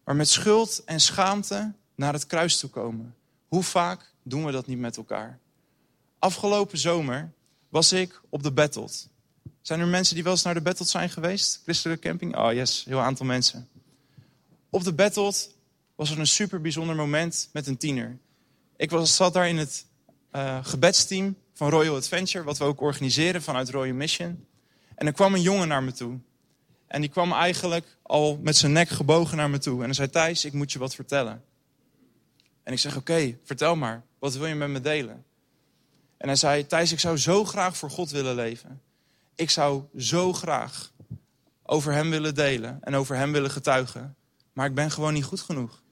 Maar 0.05 0.17
met 0.17 0.29
schuld 0.29 0.85
en 0.85 1.01
schaamte 1.01 1.73
naar 1.95 2.13
het 2.13 2.27
kruis 2.27 2.59
toe 2.59 2.71
komen. 2.71 3.15
Hoe 3.49 3.63
vaak 3.63 4.13
doen 4.23 4.45
we 4.45 4.53
dat 4.53 4.67
niet 4.67 4.79
met 4.79 4.97
elkaar? 4.97 5.39
Afgelopen 6.19 6.79
zomer 6.79 7.33
was 7.69 7.93
ik 7.93 8.21
op 8.29 8.43
de 8.43 8.53
Battled. 8.53 9.09
Zijn 9.61 9.81
er 9.81 9.87
mensen 9.87 10.15
die 10.15 10.25
wel 10.25 10.33
eens 10.33 10.43
naar 10.43 10.55
de 10.55 10.61
Battled 10.61 10.89
zijn 10.89 11.11
geweest? 11.11 11.61
Christelijke 11.63 12.09
camping? 12.09 12.37
Oh 12.37 12.53
yes, 12.53 12.85
heel 12.85 13.01
aantal 13.01 13.27
mensen. 13.27 13.69
Op 14.71 14.85
de 14.85 14.93
Battled 14.93 15.55
was 15.95 16.11
er 16.11 16.19
een 16.19 16.27
super 16.27 16.61
bijzonder 16.61 16.97
moment 16.97 17.49
met 17.53 17.67
een 17.67 17.77
tiener. 17.77 18.19
Ik 18.77 18.91
was, 18.91 19.17
zat 19.17 19.33
daar 19.33 19.49
in 19.49 19.59
het 19.59 19.87
uh, 20.33 20.59
gebedsteam 20.65 21.37
van 21.55 21.71
Royal 21.71 21.97
Adventure, 21.97 22.45
wat 22.45 22.59
we 22.59 22.65
ook 22.65 22.81
organiseren 22.81 23.43
vanuit 23.43 23.71
Royal 23.71 23.95
Mission. 23.95 24.47
En 24.95 25.07
er 25.07 25.13
kwam 25.13 25.35
een 25.35 25.43
jongen 25.43 25.69
naar 25.69 25.83
me 25.83 25.93
toe. 25.93 26.19
En 26.91 27.01
die 27.01 27.11
kwam 27.11 27.33
eigenlijk 27.33 27.97
al 28.03 28.39
met 28.43 28.57
zijn 28.57 28.73
nek 28.73 28.89
gebogen 28.89 29.37
naar 29.37 29.51
me 29.51 29.59
toe. 29.59 29.79
En 29.79 29.85
hij 29.85 29.95
zei, 29.95 30.11
Thijs, 30.11 30.45
ik 30.45 30.53
moet 30.53 30.73
je 30.73 30.79
wat 30.79 30.95
vertellen. 30.95 31.45
En 32.63 32.73
ik 32.73 32.79
zeg, 32.79 32.97
oké, 32.97 33.39
vertel 33.45 33.77
maar. 33.77 34.05
Wat 34.19 34.35
wil 34.35 34.47
je 34.47 34.55
met 34.55 34.69
me 34.69 34.81
delen? 34.81 35.25
En 36.17 36.27
hij 36.27 36.37
zei, 36.37 36.67
Thijs, 36.67 36.93
ik 36.93 37.01
zou 37.01 37.17
zo 37.17 37.45
graag 37.45 37.77
voor 37.77 37.91
God 37.91 38.11
willen 38.11 38.35
leven. 38.35 38.81
Ik 39.35 39.51
zou 39.51 39.83
zo 39.97 40.33
graag 40.33 40.93
over 41.63 41.93
hem 41.93 42.11
willen 42.11 42.35
delen 42.35 42.79
en 42.81 42.95
over 42.95 43.17
hem 43.17 43.33
willen 43.33 43.51
getuigen. 43.51 44.17
Maar 44.53 44.67
ik 44.67 44.75
ben 44.75 44.91
gewoon 44.91 45.13
niet 45.13 45.25
goed 45.25 45.41
genoeg. 45.41 45.83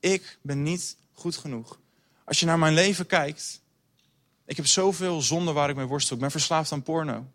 Ik 0.00 0.38
ben 0.42 0.62
niet 0.62 0.96
goed 1.12 1.36
genoeg. 1.36 1.80
Als 2.24 2.40
je 2.40 2.46
naar 2.46 2.58
mijn 2.58 2.74
leven 2.74 3.06
kijkt, 3.06 3.62
ik 4.46 4.56
heb 4.56 4.66
zoveel 4.66 5.22
zonde 5.22 5.52
waar 5.52 5.70
ik 5.70 5.76
mee 5.76 5.86
worstel. 5.86 6.16
Ik 6.16 6.22
ben 6.22 6.30
verslaafd 6.30 6.72
aan 6.72 6.82
porno. 6.82 7.26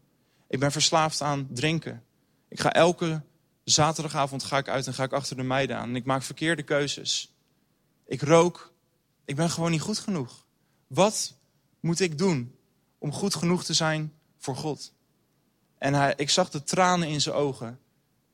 Ik 0.48 0.60
ben 0.60 0.72
verslaafd 0.72 1.22
aan 1.22 1.48
drinken. 1.52 2.04
Ik 2.50 2.60
ga 2.60 2.74
elke 2.74 3.22
zaterdagavond 3.64 4.44
ga 4.44 4.58
ik 4.58 4.68
uit 4.68 4.88
en 4.88 4.94
ga 4.94 5.04
ik 5.04 5.14
achter 5.14 5.36
de 5.36 5.44
meiden 5.44 5.78
aan. 5.78 5.90
En 5.90 5.96
ik 5.96 6.06
maak 6.06 6.24
verkeerde 6.24 6.64
keuzes. 6.64 7.34
Ik 8.06 8.22
rook. 8.22 8.74
Ik 9.26 9.36
ben 9.36 9.50
gewoon 9.50 9.72
niet 9.72 9.82
goed 9.82 10.00
genoeg. 10.00 10.46
Wat 10.88 11.34
moet 11.80 12.00
ik 12.00 12.18
doen 12.18 12.56
om 12.98 13.14
goed 13.14 13.36
genoeg 13.36 13.64
te 13.64 13.74
zijn 13.74 14.14
voor 14.38 14.56
God? 14.56 14.94
En 15.78 15.94
hij, 15.94 16.14
ik 16.16 16.30
zag 16.30 16.50
de 16.50 16.64
tranen 16.64 17.08
in 17.08 17.22
zijn 17.22 17.36
ogen. 17.36 17.80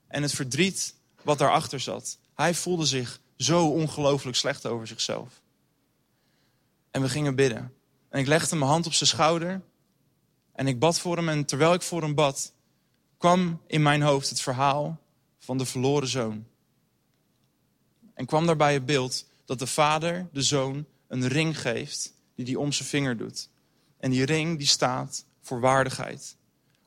En 0.08 0.22
het 0.22 0.34
verdriet 0.34 0.96
wat 1.24 1.38
daarachter 1.38 1.80
zat. 1.80 2.18
Hij 2.34 2.54
voelde 2.54 2.86
zich 2.86 3.20
zo 3.38 3.68
ongelooflijk 3.68 4.38
slecht 4.38 4.66
over 4.66 4.88
zichzelf. 4.88 5.42
En 6.92 7.02
we 7.02 7.10
gingen 7.10 7.36
bidden. 7.36 7.74
En 8.10 8.20
ik 8.20 8.28
legde 8.28 8.56
mijn 8.56 8.72
hand 8.72 8.86
op 8.86 8.94
zijn 8.94 9.10
schouder. 9.10 9.62
En 10.54 10.68
ik 10.68 10.80
bad 10.80 11.00
voor 11.00 11.16
hem. 11.16 11.30
En 11.30 11.46
terwijl 11.46 11.74
ik 11.74 11.82
voor 11.82 12.02
hem 12.02 12.16
bad, 12.16 12.54
kwam 13.18 13.62
in 13.68 13.82
mijn 13.82 14.02
hoofd 14.02 14.30
het 14.30 14.42
verhaal 14.42 15.00
van 15.40 15.58
de 15.58 15.66
verloren 15.66 16.08
zoon. 16.08 16.46
En 18.14 18.26
kwam 18.26 18.46
daarbij 18.46 18.74
het 18.74 18.86
beeld 18.86 19.26
dat 19.46 19.60
de 19.60 19.68
vader 19.68 20.28
de 20.32 20.42
zoon 20.42 20.86
een 21.08 21.28
ring 21.28 21.62
geeft 21.62 22.14
die 22.36 22.46
hij 22.46 22.56
om 22.56 22.72
zijn 22.72 22.90
vinger 22.90 23.18
doet. 23.18 23.50
En 23.98 24.12
die 24.12 24.26
ring 24.26 24.58
die 24.58 24.68
staat 24.68 25.26
voor 25.42 25.60
waardigheid. 25.60 26.38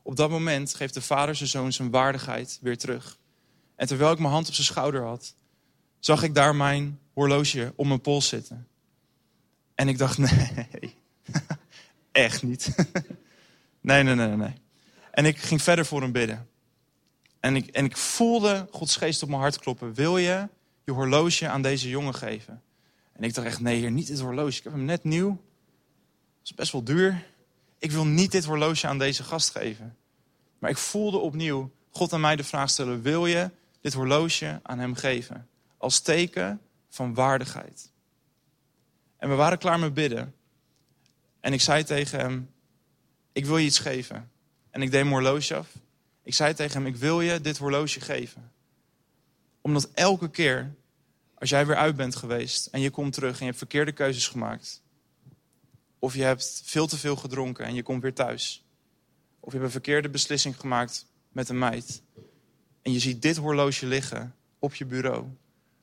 Op 0.01 0.15
dat 0.15 0.29
moment 0.29 0.73
geeft 0.73 0.93
de 0.93 1.01
vader 1.01 1.35
zijn 1.35 1.49
zoon 1.49 1.73
zijn 1.73 1.89
waardigheid 1.89 2.59
weer 2.61 2.77
terug. 2.77 3.17
En 3.75 3.87
terwijl 3.87 4.11
ik 4.11 4.19
mijn 4.19 4.31
hand 4.31 4.47
op 4.47 4.53
zijn 4.53 4.67
schouder 4.67 5.03
had, 5.03 5.35
zag 5.99 6.23
ik 6.23 6.35
daar 6.35 6.55
mijn 6.55 6.99
horloge 7.13 7.73
om 7.75 7.87
mijn 7.87 8.01
pols 8.01 8.27
zitten. 8.27 8.67
En 9.75 9.87
ik 9.87 9.97
dacht, 9.97 10.17
nee, 10.27 10.95
echt 12.11 12.43
niet. 12.43 12.75
nee, 13.81 14.03
nee, 14.03 14.15
nee, 14.15 14.35
nee. 14.35 14.53
En 15.11 15.25
ik 15.25 15.37
ging 15.37 15.61
verder 15.61 15.85
voor 15.85 16.01
hem 16.01 16.11
bidden. 16.11 16.49
En 17.39 17.55
ik, 17.55 17.67
en 17.67 17.85
ik 17.85 17.97
voelde 17.97 18.67
Gods 18.71 18.95
geest 18.95 19.23
op 19.23 19.29
mijn 19.29 19.41
hart 19.41 19.59
kloppen. 19.59 19.93
Wil 19.93 20.17
je 20.17 20.47
je 20.83 20.91
horloge 20.91 21.47
aan 21.47 21.61
deze 21.61 21.89
jongen 21.89 22.15
geven? 22.15 22.61
En 23.13 23.23
ik 23.23 23.33
dacht 23.33 23.47
echt, 23.47 23.59
nee 23.59 23.79
heer, 23.79 23.91
niet 23.91 24.07
dit 24.07 24.19
horloge. 24.19 24.57
Ik 24.57 24.63
heb 24.63 24.73
hem 24.73 24.85
net 24.85 25.03
nieuw. 25.03 25.29
Dat 25.29 26.43
is 26.43 26.53
best 26.53 26.71
wel 26.71 26.83
duur. 26.83 27.25
Ik 27.77 27.91
wil 27.91 28.05
niet 28.05 28.31
dit 28.31 28.45
horloge 28.45 28.87
aan 28.87 28.97
deze 28.97 29.23
gast 29.23 29.49
geven. 29.49 29.97
Maar 30.59 30.69
ik 30.69 30.77
voelde 30.77 31.17
opnieuw 31.17 31.71
God 31.91 32.13
aan 32.13 32.21
mij 32.21 32.35
de 32.35 32.43
vraag 32.43 32.69
stellen. 32.69 33.01
Wil 33.01 33.25
je 33.25 33.49
dit 33.81 33.93
horloge 33.93 34.59
aan 34.63 34.79
hem 34.79 34.95
geven? 34.95 35.47
Als 35.77 35.99
teken 35.99 36.61
van 36.89 37.13
waardigheid. 37.13 37.91
En 39.17 39.29
we 39.29 39.35
waren 39.35 39.57
klaar 39.57 39.79
met 39.79 39.93
bidden. 39.93 40.35
En 41.39 41.53
ik 41.53 41.61
zei 41.61 41.83
tegen 41.83 42.19
hem, 42.19 42.49
ik 43.31 43.45
wil 43.45 43.57
je 43.57 43.65
iets 43.65 43.79
geven. 43.79 44.31
En 44.69 44.81
ik 44.81 44.91
deed 44.91 45.03
mijn 45.03 45.13
horloge 45.13 45.55
af. 45.55 45.67
Ik 46.23 46.33
zei 46.33 46.53
tegen 46.53 46.73
hem, 46.73 46.85
ik 46.85 46.95
wil 46.95 47.21
je 47.21 47.41
dit 47.41 47.57
horloge 47.57 48.01
geven. 48.01 48.51
Omdat 49.61 49.89
elke 49.93 50.29
keer, 50.29 50.75
als 51.35 51.49
jij 51.49 51.65
weer 51.65 51.75
uit 51.75 51.95
bent 51.95 52.15
geweest 52.15 52.65
en 52.65 52.81
je 52.81 52.89
komt 52.89 53.13
terug 53.13 53.33
en 53.33 53.39
je 53.39 53.45
hebt 53.45 53.57
verkeerde 53.57 53.91
keuzes 53.91 54.27
gemaakt. 54.27 54.81
Of 55.99 56.15
je 56.15 56.23
hebt 56.23 56.61
veel 56.65 56.87
te 56.87 56.97
veel 56.97 57.15
gedronken 57.15 57.65
en 57.65 57.73
je 57.73 57.83
komt 57.83 58.01
weer 58.01 58.13
thuis. 58.13 58.65
Of 59.39 59.51
je 59.51 59.51
hebt 59.51 59.63
een 59.63 59.71
verkeerde 59.71 60.09
beslissing 60.09 60.59
gemaakt 60.59 61.05
met 61.31 61.49
een 61.49 61.57
meid. 61.57 62.01
En 62.81 62.91
je 62.91 62.99
ziet 62.99 63.21
dit 63.21 63.37
horloge 63.37 63.85
liggen 63.85 64.35
op 64.59 64.75
je 64.75 64.85
bureau. 64.85 65.25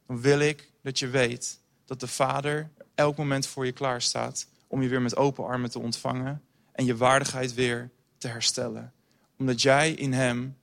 Dan 0.06 0.20
wil 0.20 0.40
ik 0.40 0.70
dat 0.82 0.98
je 0.98 1.08
weet 1.08 1.60
dat 1.84 2.00
de 2.00 2.06
Vader 2.06 2.70
elk 2.94 3.16
moment 3.16 3.46
voor 3.46 3.66
je 3.66 3.72
klaar 3.72 4.02
staat 4.02 4.48
om 4.66 4.82
je 4.82 4.88
weer 4.88 5.02
met 5.02 5.16
open 5.16 5.46
armen 5.46 5.70
te 5.70 5.78
ontvangen 5.78 6.42
en 6.72 6.84
je 6.84 6.96
waardigheid 6.96 7.54
weer 7.54 7.90
te 8.26 8.32
herstellen. 8.32 8.92
Omdat 9.38 9.62
jij 9.62 9.92
in 9.92 10.12
Hem 10.12 10.56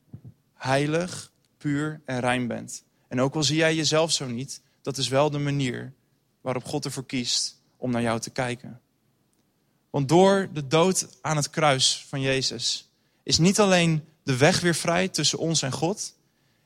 heilig, 0.54 1.32
puur 1.58 2.02
en 2.06 2.20
rein 2.20 2.48
bent. 2.48 2.84
En 3.08 3.22
ook 3.22 3.36
al 3.36 3.44
zie 3.44 3.56
jij 3.56 3.76
jezelf 3.76 4.12
zo 4.12 4.26
niet, 4.28 4.62
dat 4.82 4.98
is 4.98 5.08
wel 5.08 5.30
de 5.30 5.38
manier 5.38 5.94
waarop 6.42 6.64
God 6.64 6.86
ervoor 6.86 7.06
kiest 7.06 7.62
om 7.78 7.92
naar 7.92 8.02
jou 8.02 8.20
te 8.20 8.30
kijken. 8.30 8.82
Want 9.90 10.10
door 10.10 10.50
de 10.54 10.68
dood 10.68 11.08
aan 11.22 11.36
het 11.36 11.50
kruis 11.50 12.06
van 12.10 12.22
Jezus 12.22 12.90
is 13.24 13.38
niet 13.38 13.60
alleen 13.60 14.04
de 14.24 14.38
weg 14.38 14.60
weer 14.60 14.76
vrij 14.76 15.08
tussen 15.08 15.40
ons 15.40 15.62
en 15.62 15.72
God, 15.72 16.16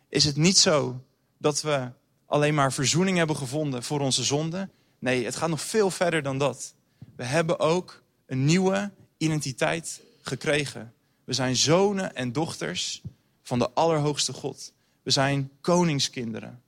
is 0.09 0.23
het 0.23 0.35
niet 0.35 0.57
zo 0.57 1.03
dat 1.37 1.61
we 1.61 1.89
alleen 2.25 2.53
maar 2.53 2.73
verzoening 2.73 3.17
hebben 3.17 3.35
gevonden 3.35 3.83
voor 3.83 3.99
onze 3.99 4.23
zonden. 4.23 4.71
Nee, 4.99 5.25
het 5.25 5.35
gaat 5.35 5.49
nog 5.49 5.61
veel 5.61 5.91
verder 5.91 6.23
dan 6.23 6.37
dat. 6.37 6.73
We 7.15 7.23
hebben 7.23 7.59
ook 7.59 8.03
een 8.25 8.45
nieuwe 8.45 8.91
identiteit 9.17 10.01
gekregen. 10.27 10.93
We 11.23 11.33
zijn 11.33 11.55
zonen 11.55 12.15
en 12.15 12.31
dochters 12.31 13.01
van 13.43 13.59
de 13.59 13.69
Allerhoogste 13.69 14.33
God. 14.33 14.73
We 15.03 15.11
zijn 15.11 15.51
koningskinderen. 15.61 16.61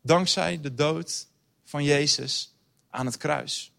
Dankzij 0.00 0.60
de 0.60 0.74
dood 0.74 1.26
van 1.64 1.84
Jezus 1.84 2.54
aan 2.90 3.06
het 3.06 3.16
kruis. 3.16 3.72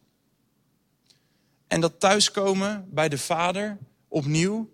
En 1.67 1.81
dat 1.81 1.99
thuiskomen 1.99 2.87
bij 2.89 3.09
de 3.09 3.17
Vader 3.17 3.77
opnieuw 4.07 4.69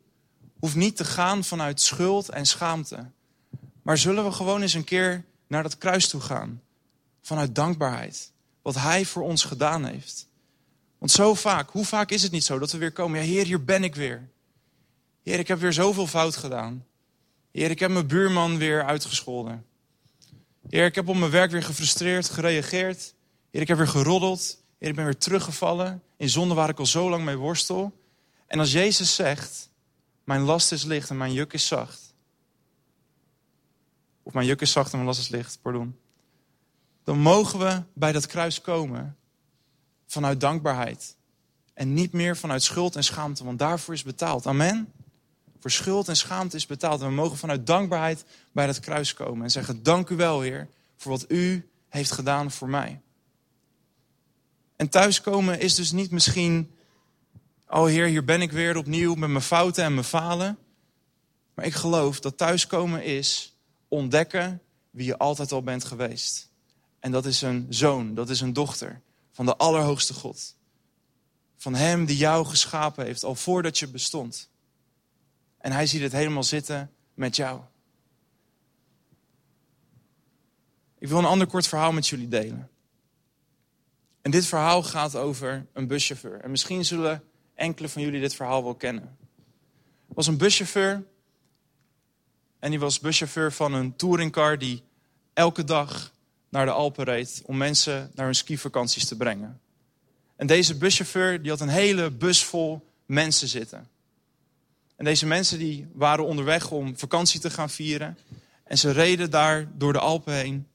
hoeft 0.60 0.76
niet 0.76 0.96
te 0.96 1.06
gaan 1.06 1.44
vanuit 1.44 1.82
schuld 1.82 2.30
en 2.30 2.46
schaamte. 2.46 3.10
Maar 3.82 3.98
zullen 3.98 4.24
we 4.24 4.32
gewoon 4.32 4.62
eens 4.62 4.74
een 4.74 4.84
keer 4.84 5.26
naar 5.48 5.64
dat 5.64 5.78
kruis 5.78 6.08
toe 6.08 6.22
gaan? 6.22 6.62
Vanuit 7.22 7.56
dankbaarheid. 7.56 8.32
Wat 8.62 8.76
Hij 8.76 9.06
voor 9.06 9.24
ons 9.24 9.44
gedaan 9.44 9.86
heeft. 9.86 10.28
Want 10.98 11.12
zo 11.12 11.34
vaak, 11.34 11.70
hoe 11.70 11.86
vaak 11.86 12.12
is 12.12 12.24
het 12.24 12.32
niet 12.32 12.44
zo 12.44 12.60
dat 12.60 12.72
we 12.72 12.78
weer 12.78 12.92
komen? 12.92 13.20
Ja, 13.20 13.26
Heer, 13.26 13.46
hier 13.46 13.64
ben 13.64 13.84
ik 13.84 13.96
weer. 13.96 14.30
Heer, 15.24 15.40
ik 15.40 15.48
heb 15.48 15.60
weer 15.60 15.74
zoveel 15.74 16.08
fout 16.08 16.36
gedaan. 16.36 16.86
Heer, 17.52 17.70
ik 17.70 17.80
heb 17.80 17.92
mijn 17.92 18.08
buurman 18.08 18.58
weer 18.58 18.84
uitgescholden. 18.84 19.66
Heer, 20.70 20.86
ik 20.86 20.96
heb 20.96 21.08
op 21.08 21.16
mijn 21.16 21.32
werk 21.32 21.52
weer 21.52 21.64
gefrustreerd 21.64 22.30
gereageerd. 22.30 23.14
Heer, 23.52 23.62
ik 23.62 23.68
heb 23.68 23.78
weer 23.78 23.88
geroddeld. 23.88 24.64
Heer, 24.78 24.90
ik 24.90 24.96
ben 24.96 25.06
weer 25.06 25.18
teruggevallen 25.18 26.04
in 26.18 26.30
zonde 26.30 26.54
waar 26.54 26.70
ik 26.70 26.80
al 26.80 26.86
zo 26.86 27.10
lang 27.10 27.24
mee 27.24 27.36
worstel. 27.36 27.92
En 28.48 28.60
als 28.60 28.72
Jezus 28.72 29.16
zegt, 29.16 29.70
mijn 30.24 30.42
last 30.42 30.72
is 30.72 30.84
licht 30.84 31.10
en 31.10 31.18
mijn 31.18 31.34
juk 31.34 31.54
is 31.54 31.68
zacht. 31.68 32.14
Of 34.24 34.34
mijn 34.34 34.46
juk 34.46 34.62
is 34.62 34.72
zacht 34.72 34.92
en 34.92 34.96
mijn 34.98 35.08
last 35.10 35.20
is 35.20 35.30
licht, 35.30 35.60
pardon. 35.62 35.98
Dan 37.04 37.20
mogen 37.20 37.60
we 37.60 37.84
bij 37.94 38.12
dat 38.12 38.26
kruis 38.26 38.62
komen 38.62 39.18
vanuit 40.08 40.40
dankbaarheid. 40.40 41.16
En 41.74 41.94
niet 41.94 42.12
meer 42.12 42.38
vanuit 42.38 42.64
schuld 42.64 42.96
en 42.96 43.04
schaamte, 43.04 43.44
want 43.44 43.60
daarvoor 43.60 43.94
is 43.94 44.04
betaald. 44.04 44.46
Amen. 44.46 44.94
Voor 45.62 45.72
schuld 45.72 46.08
en 46.08 46.18
schaamte 46.18 46.56
is 46.56 46.66
betaald. 46.66 47.02
En 47.02 47.08
we 47.08 47.14
mogen 47.14 47.38
vanuit 47.38 47.68
dankbaarheid 47.68 48.26
bij 48.52 48.66
dat 48.66 48.80
kruis 48.80 49.14
komen 49.14 49.44
en 49.44 49.52
zeggen: 49.52 49.84
Dank 49.84 50.10
u 50.10 50.16
wel, 50.16 50.42
Heer, 50.42 50.70
voor 50.98 51.12
wat 51.12 51.26
u 51.28 51.70
heeft 51.90 52.12
gedaan 52.12 52.52
voor 52.52 52.70
mij. 52.70 53.02
En 54.76 54.90
thuiskomen 54.90 55.60
is 55.60 55.76
dus 55.76 55.92
niet 55.92 56.12
misschien, 56.12 56.72
oh 57.68 57.86
Heer, 57.86 58.06
hier 58.06 58.24
ben 58.24 58.42
ik 58.42 58.52
weer 58.52 58.78
opnieuw 58.78 59.16
met 59.16 59.30
mijn 59.30 59.44
fouten 59.44 59.84
en 59.84 59.94
mijn 59.94 60.06
falen. 60.06 60.58
Maar 61.54 61.66
ik 61.66 61.74
geloof 61.74 62.20
dat 62.20 62.38
thuiskomen 62.38 63.04
is 63.04 63.58
ontdekken 63.88 64.62
wie 64.90 65.06
je 65.06 65.18
altijd 65.18 65.52
al 65.52 65.64
bent 65.64 65.84
geweest. 65.84 66.50
En 67.00 67.12
dat 67.12 67.26
is 67.26 67.42
een 67.42 67.66
zoon, 67.70 68.14
dat 68.16 68.30
is 68.30 68.42
een 68.42 68.54
dochter 68.54 69.02
van 69.32 69.46
de 69.46 69.58
Allerhoogste 69.58 70.14
God. 70.14 70.56
Van 71.58 71.76
Hem 71.76 72.06
die 72.06 72.18
jou 72.18 72.46
geschapen 72.46 73.06
heeft 73.06 73.24
al 73.24 73.36
voordat 73.36 73.80
je 73.80 73.88
bestond. 73.88 74.51
En 75.62 75.72
Hij 75.72 75.86
ziet 75.86 76.02
het 76.02 76.12
helemaal 76.12 76.44
zitten 76.44 76.92
met 77.14 77.36
jou. 77.36 77.62
Ik 81.00 81.08
wil 81.08 81.18
een 81.18 81.26
ander 81.26 81.48
kort 81.48 81.68
verhaal 81.68 81.92
met 81.92 82.08
jullie 82.08 82.28
delen. 82.28 82.70
En 84.22 84.32
dit 84.32 84.46
verhaal 84.46 84.84
gaat 84.84 85.16
over 85.16 85.66
een 85.74 85.88
buschauffeur. 85.88 86.42
En 86.42 86.52
misschien 86.52 86.86
zullen 86.86 87.24
enkele 87.56 87.90
van 87.90 88.02
jullie 88.02 88.20
dit 88.20 88.36
verhaal 88.36 88.64
wel 88.64 88.76
kennen. 88.76 89.18
Er 90.08 90.14
was 90.14 90.28
een 90.28 90.38
buschauffeur. 90.38 91.04
En 92.60 92.70
die 92.70 92.80
was 92.80 93.00
buschauffeur 93.00 93.52
van 93.52 93.74
een 93.74 93.96
touringcar 93.96 94.58
die 94.58 94.84
elke 95.34 95.64
dag 95.64 96.12
naar 96.50 96.66
de 96.66 96.72
Alpen 96.72 97.04
reed 97.04 97.42
om 97.46 97.58
mensen 97.58 98.12
naar 98.14 98.26
hun 98.26 98.36
skivakanties 98.36 99.06
te 99.06 99.18
brengen. 99.18 99.62
En 100.36 100.48
deze 100.48 100.78
buschauffeur 100.78 101.42
die 101.42 101.52
had 101.52 101.62
een 101.62 101.70
hele 101.70 102.12
bus 102.12 102.44
vol 102.44 102.88
mensen 103.06 103.48
zitten. 103.48 103.88
En 105.02 105.08
deze 105.08 105.26
mensen 105.26 105.60
die 105.60 105.88
waren 105.94 106.26
onderweg 106.26 106.72
om 106.72 106.98
vakantie 106.98 107.40
te 107.40 107.50
gaan 107.50 107.70
vieren. 107.70 108.18
En 108.64 108.78
ze 108.78 108.92
reden 108.92 109.32
daar 109.32 109.72
door 109.78 109.94
de 109.94 110.00
Alpen 110.00 110.34
heen 110.34 110.68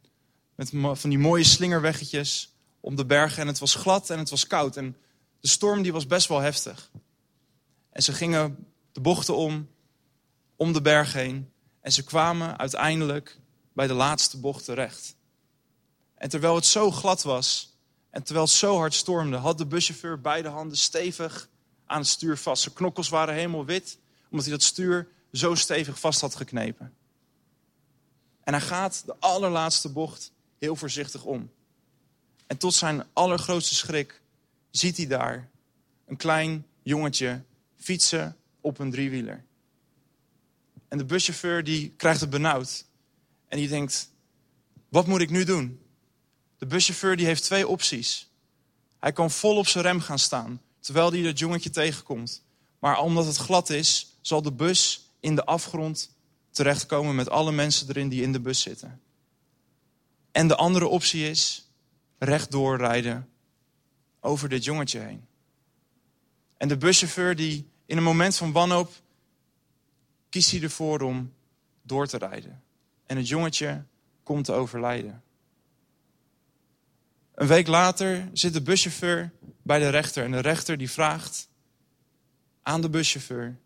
met 0.54 0.70
van 0.92 1.10
die 1.10 1.18
mooie 1.18 1.44
slingerweggetjes 1.44 2.54
om 2.80 2.96
de 2.96 3.04
bergen. 3.04 3.42
En 3.42 3.46
het 3.46 3.58
was 3.58 3.74
glad 3.74 4.10
en 4.10 4.18
het 4.18 4.30
was 4.30 4.46
koud. 4.46 4.76
En 4.76 4.96
de 5.40 5.48
storm 5.48 5.82
die 5.82 5.92
was 5.92 6.06
best 6.06 6.28
wel 6.28 6.40
heftig. 6.40 6.90
En 7.90 8.02
ze 8.02 8.12
gingen 8.12 8.66
de 8.92 9.00
bochten 9.00 9.36
om, 9.36 9.68
om 10.56 10.72
de 10.72 10.82
berg 10.82 11.12
heen. 11.12 11.52
En 11.80 11.92
ze 11.92 12.04
kwamen 12.04 12.58
uiteindelijk 12.58 13.38
bij 13.72 13.86
de 13.86 13.94
laatste 13.94 14.38
bocht 14.38 14.64
terecht. 14.64 15.16
En 16.14 16.28
terwijl 16.28 16.54
het 16.54 16.66
zo 16.66 16.90
glad 16.90 17.22
was 17.22 17.76
en 18.10 18.22
terwijl 18.22 18.46
het 18.46 18.54
zo 18.54 18.76
hard 18.76 18.94
stormde, 18.94 19.36
had 19.36 19.58
de 19.58 19.66
buschauffeur 19.66 20.20
beide 20.20 20.48
handen 20.48 20.76
stevig 20.76 21.48
aan 21.84 21.98
het 21.98 22.08
stuur 22.08 22.36
vast. 22.36 22.62
Zijn 22.62 22.74
knokkels 22.74 23.08
waren 23.08 23.34
helemaal 23.34 23.64
wit, 23.64 23.98
omdat 24.30 24.46
hij 24.46 24.54
dat 24.54 24.62
stuur 24.62 25.08
zo 25.32 25.54
stevig 25.54 26.00
vast 26.00 26.20
had 26.20 26.34
geknepen. 26.34 26.94
En 28.44 28.52
hij 28.52 28.62
gaat 28.62 29.02
de 29.06 29.16
allerlaatste 29.18 29.92
bocht 29.92 30.32
heel 30.58 30.76
voorzichtig 30.76 31.24
om. 31.24 31.50
En 32.46 32.56
tot 32.56 32.74
zijn 32.74 33.04
allergrootste 33.12 33.74
schrik 33.74 34.20
ziet 34.70 34.96
hij 34.96 35.06
daar 35.06 35.48
een 36.06 36.16
klein 36.16 36.66
jongetje 36.82 37.42
fietsen 37.76 38.36
op 38.60 38.78
een 38.78 38.90
driewieler. 38.90 39.44
En 40.88 40.98
de 40.98 41.04
buschauffeur 41.04 41.64
die 41.64 41.94
krijgt 41.96 42.20
het 42.20 42.30
benauwd. 42.30 42.84
En 43.48 43.58
die 43.58 43.68
denkt, 43.68 44.10
wat 44.88 45.06
moet 45.06 45.20
ik 45.20 45.30
nu 45.30 45.44
doen? 45.44 45.80
De 46.58 46.66
buschauffeur 46.66 47.16
die 47.16 47.26
heeft 47.26 47.42
twee 47.42 47.68
opties. 47.68 48.30
Hij 48.98 49.12
kan 49.12 49.30
vol 49.30 49.56
op 49.56 49.66
zijn 49.66 49.84
rem 49.84 50.00
gaan 50.00 50.18
staan, 50.18 50.60
terwijl 50.80 51.12
hij 51.12 51.22
dat 51.22 51.38
jongetje 51.38 51.70
tegenkomt. 51.70 52.42
Maar 52.78 52.98
omdat 52.98 53.26
het 53.26 53.36
glad 53.36 53.70
is, 53.70 54.15
zal 54.26 54.42
de 54.42 54.52
bus 54.52 55.10
in 55.20 55.34
de 55.34 55.44
afgrond 55.44 56.16
terechtkomen 56.50 57.14
met 57.14 57.30
alle 57.30 57.52
mensen 57.52 57.88
erin 57.88 58.08
die 58.08 58.22
in 58.22 58.32
de 58.32 58.40
bus 58.40 58.60
zitten. 58.60 59.00
En 60.32 60.48
de 60.48 60.56
andere 60.56 60.86
optie 60.86 61.28
is 61.28 61.70
rechtdoor 62.18 62.76
rijden 62.76 63.28
over 64.20 64.48
dit 64.48 64.64
jongetje 64.64 64.98
heen. 64.98 65.26
En 66.56 66.68
de 66.68 66.76
buschauffeur 66.76 67.36
die 67.36 67.70
in 67.84 67.96
een 67.96 68.02
moment 68.02 68.36
van 68.36 68.52
wanhoop 68.52 68.92
kiest 70.28 70.50
hij 70.50 70.62
ervoor 70.62 71.00
om 71.00 71.32
door 71.82 72.06
te 72.06 72.18
rijden. 72.18 72.62
En 73.06 73.16
het 73.16 73.28
jongetje 73.28 73.84
komt 74.22 74.44
te 74.44 74.52
overlijden. 74.52 75.22
Een 77.34 77.46
week 77.46 77.66
later 77.66 78.30
zit 78.32 78.52
de 78.52 78.62
buschauffeur 78.62 79.32
bij 79.62 79.78
de 79.78 79.88
rechter. 79.88 80.24
En 80.24 80.30
de 80.30 80.38
rechter 80.38 80.78
die 80.78 80.90
vraagt 80.90 81.48
aan 82.62 82.80
de 82.80 82.90
buschauffeur... 82.90 83.58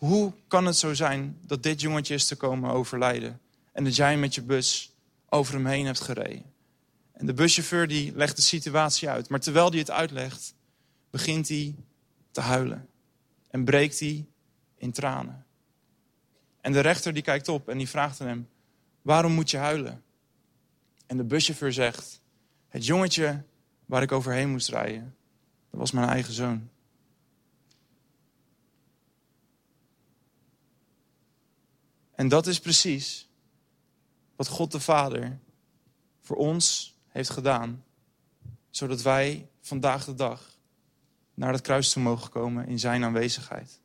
hoe 0.00 0.32
kan 0.48 0.66
het 0.66 0.76
zo 0.76 0.94
zijn 0.94 1.38
dat 1.46 1.62
dit 1.62 1.80
jongetje 1.80 2.14
is 2.14 2.26
te 2.26 2.36
komen 2.36 2.70
overlijden... 2.70 3.40
en 3.72 3.84
dat 3.84 3.96
jij 3.96 4.16
met 4.16 4.34
je 4.34 4.42
bus 4.42 4.92
over 5.28 5.54
hem 5.54 5.66
heen 5.66 5.86
hebt 5.86 6.00
gereden? 6.00 6.44
En 7.12 7.26
de 7.26 7.34
buschauffeur 7.34 7.86
die 7.88 8.12
legt 8.14 8.36
de 8.36 8.42
situatie 8.42 9.08
uit. 9.08 9.28
Maar 9.28 9.40
terwijl 9.40 9.70
hij 9.70 9.78
het 9.78 9.90
uitlegt, 9.90 10.54
begint 11.10 11.48
hij 11.48 11.74
te 12.30 12.40
huilen. 12.40 12.88
En 13.50 13.64
breekt 13.64 13.98
hij 13.98 14.26
in 14.76 14.92
tranen. 14.92 15.44
En 16.60 16.72
de 16.72 16.80
rechter 16.80 17.12
die 17.12 17.22
kijkt 17.22 17.48
op 17.48 17.68
en 17.68 17.78
die 17.78 17.88
vraagt 17.88 18.20
aan 18.20 18.26
hem... 18.26 18.48
waarom 19.02 19.32
moet 19.32 19.50
je 19.50 19.56
huilen? 19.56 20.02
En 21.06 21.16
de 21.16 21.24
buschauffeur 21.24 21.72
zegt... 21.72 22.20
Het 22.68 22.86
jongetje 22.86 23.42
waar 23.86 24.02
ik 24.02 24.12
overheen 24.12 24.50
moest 24.50 24.68
rijden, 24.68 25.14
dat 25.70 25.80
was 25.80 25.90
mijn 25.90 26.08
eigen 26.08 26.32
zoon. 26.32 26.68
En 32.20 32.28
dat 32.28 32.46
is 32.46 32.60
precies 32.60 33.28
wat 34.36 34.48
God 34.48 34.72
de 34.72 34.80
Vader 34.80 35.38
voor 36.20 36.36
ons 36.36 36.94
heeft 37.08 37.30
gedaan, 37.30 37.84
zodat 38.70 39.02
wij 39.02 39.48
vandaag 39.60 40.04
de 40.04 40.14
dag 40.14 40.58
naar 41.34 41.52
het 41.52 41.60
kruis 41.60 41.92
toe 41.92 42.02
mogen 42.02 42.30
komen 42.30 42.66
in 42.66 42.78
Zijn 42.78 43.04
aanwezigheid. 43.04 43.80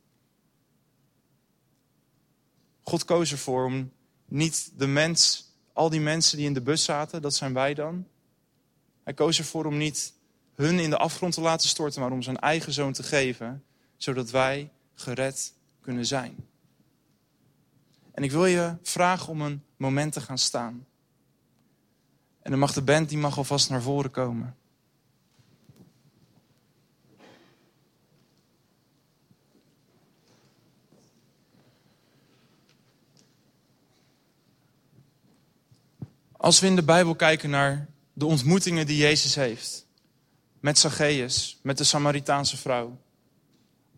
God 2.83 3.05
koos 3.05 3.31
ervoor 3.31 3.65
om 3.65 3.91
niet 4.25 4.71
de 4.77 4.87
mens, 4.87 5.51
al 5.73 5.89
die 5.89 6.01
mensen 6.01 6.37
die 6.37 6.45
in 6.45 6.53
de 6.53 6.61
bus 6.61 6.83
zaten, 6.83 7.21
dat 7.21 7.35
zijn 7.35 7.53
wij 7.53 7.73
dan, 7.73 8.07
hij 9.03 9.13
koos 9.13 9.37
ervoor 9.37 9.65
om 9.65 9.77
niet 9.77 10.13
hun 10.55 10.79
in 10.79 10.89
de 10.89 10.97
afgrond 10.97 11.33
te 11.33 11.41
laten 11.41 11.69
storten, 11.69 12.01
maar 12.01 12.11
om 12.11 12.21
zijn 12.21 12.39
eigen 12.39 12.73
zoon 12.73 12.93
te 12.93 13.03
geven, 13.03 13.63
zodat 13.97 14.29
wij 14.29 14.71
gered 14.93 15.53
kunnen 15.81 16.05
zijn. 16.05 16.53
En 18.15 18.23
ik 18.23 18.31
wil 18.31 18.45
je 18.45 18.77
vragen 18.81 19.29
om 19.29 19.41
een 19.41 19.63
moment 19.77 20.13
te 20.13 20.21
gaan 20.21 20.37
staan. 20.37 20.85
En 22.41 22.51
dan 22.51 22.59
mag 22.59 22.73
de 22.73 22.81
band 22.81 23.09
die 23.09 23.17
mag 23.17 23.37
alvast 23.37 23.69
naar 23.69 23.81
voren 23.81 24.11
komen. 24.11 24.55
Als 36.31 36.59
we 36.59 36.67
in 36.67 36.75
de 36.75 36.83
Bijbel 36.83 37.15
kijken 37.15 37.49
naar 37.49 37.87
de 38.13 38.25
ontmoetingen 38.25 38.85
die 38.85 38.97
Jezus 38.97 39.35
heeft. 39.35 39.87
Met 40.59 40.77
Zacchaeus, 40.77 41.59
met 41.63 41.77
de 41.77 41.83
Samaritaanse 41.83 42.57
vrouw. 42.57 43.01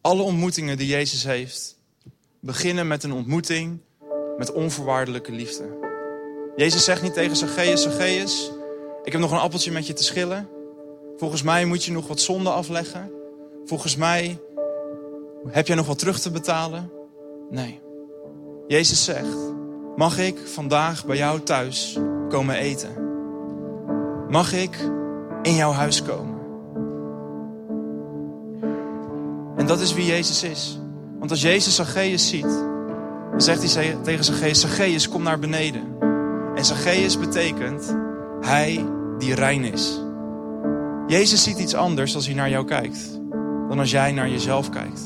Alle 0.01 0.21
ontmoetingen 0.21 0.77
die 0.77 0.87
Jezus 0.87 1.23
heeft, 1.23 1.79
beginnen 2.39 2.87
met 2.87 3.03
een 3.03 3.11
ontmoeting 3.11 3.85
met 4.37 4.51
onvoorwaardelijke 4.51 5.31
liefde. 5.31 5.63
Jezus 6.55 6.83
zegt 6.83 7.01
niet 7.01 7.13
tegen 7.13 7.35
Zacchaeus, 7.35 7.81
Zacchaeus, 7.81 8.51
ik 9.03 9.11
heb 9.11 9.21
nog 9.21 9.31
een 9.31 9.37
appeltje 9.37 9.71
met 9.71 9.87
je 9.87 9.93
te 9.93 10.03
schillen. 10.03 10.49
Volgens 11.17 11.41
mij 11.41 11.65
moet 11.65 11.83
je 11.83 11.91
nog 11.91 12.07
wat 12.07 12.19
zonde 12.19 12.49
afleggen. 12.49 13.11
Volgens 13.65 13.95
mij 13.95 14.39
heb 15.47 15.67
jij 15.67 15.75
nog 15.75 15.87
wat 15.87 15.99
terug 15.99 16.19
te 16.19 16.31
betalen. 16.31 16.91
Nee. 17.49 17.79
Jezus 18.67 19.03
zegt, 19.03 19.37
mag 19.95 20.17
ik 20.17 20.37
vandaag 20.45 21.05
bij 21.05 21.17
jou 21.17 21.41
thuis 21.41 21.97
komen 22.29 22.55
eten? 22.55 22.95
Mag 24.29 24.53
ik 24.53 24.77
in 25.41 25.55
jouw 25.55 25.71
huis 25.71 26.03
komen? 26.03 26.35
En 29.55 29.65
dat 29.65 29.79
is 29.79 29.93
wie 29.93 30.05
Jezus 30.05 30.43
is. 30.43 30.79
Want 31.19 31.31
als 31.31 31.41
Jezus 31.41 31.75
Zacchaeus 31.75 32.29
ziet, 32.29 32.65
dan 33.37 33.45
zegt 33.45 33.73
hij 33.73 33.97
tegen 34.03 34.23
Zacchaeus, 34.23 34.59
Zacchaeus, 34.59 35.09
kom 35.09 35.23
naar 35.23 35.39
beneden. 35.39 35.81
En 36.55 36.65
Zacchaeus 36.65 37.19
betekent 37.19 37.95
hij 38.41 38.85
die 39.17 39.35
rein 39.35 39.63
is. 39.63 40.01
Jezus 41.07 41.43
ziet 41.43 41.59
iets 41.59 41.75
anders 41.75 42.15
als 42.15 42.25
hij 42.25 42.35
naar 42.35 42.49
jou 42.49 42.65
kijkt, 42.65 43.19
dan 43.69 43.79
als 43.79 43.91
jij 43.91 44.11
naar 44.11 44.29
jezelf 44.29 44.69
kijkt. 44.69 45.01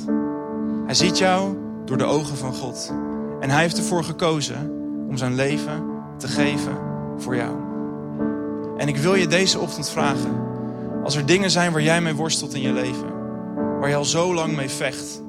Hij 0.85 0.93
ziet 0.93 1.17
jou 1.17 1.57
door 1.85 1.97
de 1.97 2.03
ogen 2.03 2.37
van 2.37 2.53
God. 2.53 2.93
En 3.39 3.49
hij 3.49 3.61
heeft 3.61 3.77
ervoor 3.77 4.03
gekozen 4.03 4.71
om 5.09 5.17
zijn 5.17 5.35
leven 5.35 5.83
te 6.17 6.27
geven 6.27 6.77
voor 7.17 7.35
jou. 7.35 7.55
En 8.77 8.87
ik 8.87 8.97
wil 8.97 9.15
je 9.15 9.27
deze 9.27 9.59
ochtend 9.59 9.89
vragen. 9.89 10.41
Als 11.03 11.15
er 11.15 11.25
dingen 11.25 11.51
zijn 11.51 11.71
waar 11.71 11.81
jij 11.81 12.01
mee 12.01 12.15
worstelt 12.15 12.53
in 12.53 12.61
je 12.61 12.73
leven. 12.73 13.09
Waar 13.79 13.89
je 13.89 13.95
al 13.95 14.05
zo 14.05 14.33
lang 14.33 14.55
mee 14.55 14.69
vecht. 14.69 15.23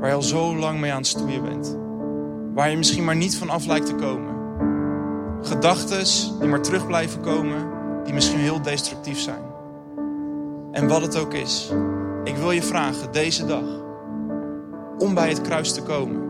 Waar 0.00 0.08
je 0.08 0.14
al 0.14 0.22
zo 0.22 0.56
lang 0.56 0.80
mee 0.80 0.90
aan 0.90 0.96
het 0.96 1.06
stoeien 1.06 1.42
bent. 1.42 1.79
Waar 2.54 2.70
je 2.70 2.76
misschien 2.76 3.04
maar 3.04 3.16
niet 3.16 3.36
van 3.36 3.50
af 3.50 3.66
lijkt 3.66 3.86
te 3.86 3.94
komen. 3.94 4.38
gedachten 5.42 6.04
die 6.38 6.48
maar 6.48 6.62
terug 6.62 6.86
blijven 6.86 7.20
komen, 7.20 7.68
die 8.04 8.14
misschien 8.14 8.38
heel 8.38 8.62
destructief 8.62 9.18
zijn. 9.18 9.42
En 10.72 10.88
wat 10.88 11.02
het 11.02 11.18
ook 11.18 11.34
is, 11.34 11.72
ik 12.24 12.36
wil 12.36 12.50
je 12.50 12.62
vragen 12.62 13.12
deze 13.12 13.46
dag 13.46 13.64
om 14.98 15.14
bij 15.14 15.28
het 15.28 15.40
kruis 15.40 15.72
te 15.72 15.82
komen. 15.82 16.22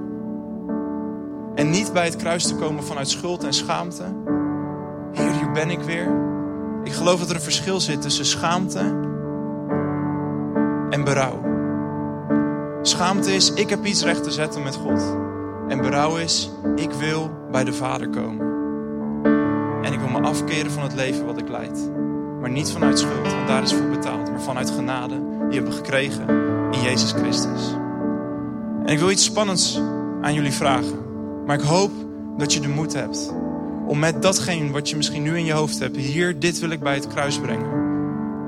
En 1.54 1.70
niet 1.70 1.92
bij 1.92 2.04
het 2.04 2.16
kruis 2.16 2.46
te 2.46 2.54
komen 2.54 2.84
vanuit 2.84 3.08
schuld 3.08 3.44
en 3.44 3.52
schaamte. 3.52 4.04
Heer, 5.12 5.32
hier 5.32 5.52
ben 5.52 5.70
ik 5.70 5.80
weer. 5.80 6.12
Ik 6.84 6.92
geloof 6.92 7.18
dat 7.18 7.28
er 7.28 7.34
een 7.34 7.40
verschil 7.40 7.80
zit 7.80 8.02
tussen 8.02 8.24
schaamte 8.24 8.78
en 10.90 11.04
berouw. 11.04 11.40
Schaamte 12.82 13.34
is, 13.34 13.52
ik 13.52 13.70
heb 13.70 13.84
iets 13.84 14.02
recht 14.02 14.22
te 14.22 14.30
zetten 14.30 14.62
met 14.62 14.74
God. 14.74 15.29
En 15.70 15.78
berouw 15.78 16.16
is, 16.16 16.50
ik 16.76 16.90
wil 16.90 17.30
bij 17.50 17.64
de 17.64 17.72
Vader 17.72 18.08
komen. 18.08 18.46
En 19.82 19.92
ik 19.92 19.98
wil 19.98 20.08
me 20.08 20.20
afkeren 20.20 20.70
van 20.70 20.82
het 20.82 20.94
leven 20.94 21.26
wat 21.26 21.38
ik 21.38 21.48
leid. 21.48 21.90
Maar 22.40 22.50
niet 22.50 22.70
vanuit 22.70 22.98
schuld, 22.98 23.32
want 23.32 23.46
daar 23.46 23.62
is 23.62 23.72
voor 23.72 23.88
betaald. 23.88 24.30
Maar 24.30 24.40
vanuit 24.40 24.70
genade, 24.70 25.14
die 25.48 25.56
hebben 25.56 25.72
gekregen 25.72 26.28
in 26.70 26.80
Jezus 26.80 27.12
Christus. 27.12 27.74
En 28.84 28.92
ik 28.92 28.98
wil 28.98 29.10
iets 29.10 29.24
spannends 29.24 29.80
aan 30.20 30.34
jullie 30.34 30.52
vragen. 30.52 30.98
Maar 31.46 31.56
ik 31.56 31.64
hoop 31.66 31.92
dat 32.36 32.52
je 32.52 32.60
de 32.60 32.68
moed 32.68 32.92
hebt 32.92 33.32
om 33.86 33.98
met 33.98 34.22
datgene 34.22 34.70
wat 34.70 34.88
je 34.88 34.96
misschien 34.96 35.22
nu 35.22 35.36
in 35.36 35.44
je 35.44 35.52
hoofd 35.52 35.78
hebt, 35.78 35.96
hier, 35.96 36.38
dit 36.38 36.58
wil 36.58 36.70
ik 36.70 36.80
bij 36.80 36.94
het 36.94 37.06
kruis 37.06 37.38
brengen. 37.38 37.68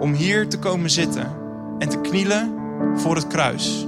Om 0.00 0.12
hier 0.12 0.48
te 0.48 0.58
komen 0.58 0.90
zitten 0.90 1.36
en 1.78 1.88
te 1.88 2.00
knielen 2.00 2.54
voor 2.94 3.14
het 3.14 3.26
kruis. 3.26 3.86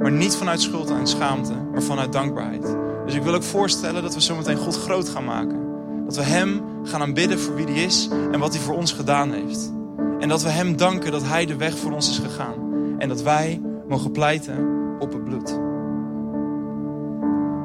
Maar 0.00 0.12
niet 0.12 0.36
vanuit 0.36 0.60
schuld 0.60 0.90
en 0.90 1.06
schaamte, 1.06 1.52
maar 1.72 1.82
vanuit 1.82 2.12
dankbaarheid. 2.12 2.76
Dus 3.04 3.14
ik 3.14 3.22
wil 3.22 3.34
ook 3.34 3.42
voorstellen 3.42 4.02
dat 4.02 4.14
we 4.14 4.20
zometeen 4.20 4.56
God 4.56 4.76
groot 4.76 5.08
gaan 5.08 5.24
maken. 5.24 5.60
Dat 6.04 6.16
we 6.16 6.22
Hem 6.22 6.62
gaan 6.82 7.00
aanbidden 7.00 7.40
voor 7.40 7.54
wie 7.54 7.66
Hij 7.66 7.84
is 7.84 8.08
en 8.32 8.38
wat 8.38 8.52
Hij 8.54 8.62
voor 8.62 8.74
ons 8.74 8.92
gedaan 8.92 9.32
heeft. 9.32 9.72
En 10.18 10.28
dat 10.28 10.42
we 10.42 10.48
Hem 10.48 10.76
danken 10.76 11.12
dat 11.12 11.22
Hij 11.22 11.46
de 11.46 11.56
weg 11.56 11.78
voor 11.78 11.92
ons 11.92 12.10
is 12.10 12.18
gegaan. 12.18 12.54
En 12.98 13.08
dat 13.08 13.22
wij 13.22 13.60
mogen 13.88 14.12
pleiten 14.12 14.68
op 14.98 15.12
het 15.12 15.24
bloed. 15.24 15.50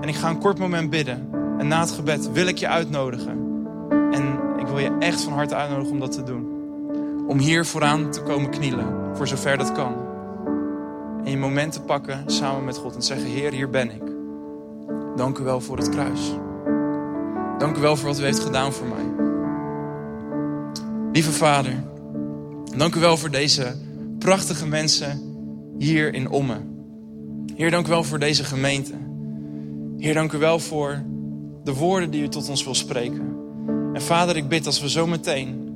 En 0.02 0.08
ik 0.08 0.16
ga 0.16 0.30
een 0.30 0.40
kort 0.40 0.60
moment 0.60 0.90
bidden. 0.90 1.30
En 1.58 1.68
na 1.68 1.80
het 1.80 1.92
gebed 1.92 2.32
wil 2.32 2.48
ik 2.48 2.58
je 2.58 2.68
uitnodigen. 2.68 3.40
En 3.90 4.40
ik 4.58 4.68
wil 4.68 4.80
je 4.80 4.96
echt 5.00 5.22
van 5.22 5.34
harte 5.34 5.56
uitnodigen 5.56 5.92
om 5.92 6.00
dat 6.00 6.12
te 6.12 6.24
doen. 6.24 6.48
Om 7.28 7.38
hier 7.38 7.66
vooraan 7.66 8.12
te 8.12 8.22
komen 8.22 8.50
knielen, 8.50 8.88
voor 9.14 9.28
zover 9.28 9.58
dat 9.58 9.72
kan. 9.72 10.05
En 11.26 11.32
je 11.32 11.38
moment 11.38 11.74
te 11.74 11.82
pakken 11.82 12.24
samen 12.26 12.64
met 12.64 12.78
God 12.78 12.96
en 12.96 13.02
zeggen: 13.02 13.28
Heer, 13.28 13.52
hier 13.52 13.70
ben 13.70 13.92
ik. 13.92 14.04
Dank 15.16 15.38
u 15.38 15.44
wel 15.44 15.62
voor 15.62 15.78
het 15.78 15.90
kruis. 15.90 16.32
Dank 17.58 17.78
u 17.78 17.80
wel 17.80 17.96
voor 17.96 18.10
wat 18.10 18.20
u 18.20 18.24
heeft 18.24 18.40
gedaan 18.40 18.74
voor 18.74 18.88
mij. 18.88 19.26
Lieve 21.12 21.32
Vader, 21.32 21.84
dank 22.78 22.96
u 22.96 23.00
wel 23.00 23.18
voor 23.18 23.32
deze 23.32 23.76
prachtige 24.20 24.68
mensen 24.68 25.22
hier 25.78 26.14
in 26.14 26.30
Ommen. 26.30 26.88
Heer, 27.56 27.72
dank 27.72 27.86
u 27.86 27.90
wel 27.90 28.04
voor 28.04 28.20
deze 28.20 28.44
gemeente. 28.44 28.94
Heer, 29.98 30.14
dank 30.14 30.32
u 30.32 30.38
wel 30.38 30.60
voor 30.60 31.04
de 31.64 31.74
woorden 31.74 32.12
die 32.12 32.24
u 32.24 32.28
tot 32.28 32.50
ons 32.50 32.64
wil 32.64 32.76
spreken. 32.76 33.36
En 33.94 34.02
Vader, 34.02 34.36
ik 34.36 34.48
bid 34.48 34.66
als 34.66 34.82
we 34.82 34.90
zo 34.90 35.08
meteen, 35.08 35.74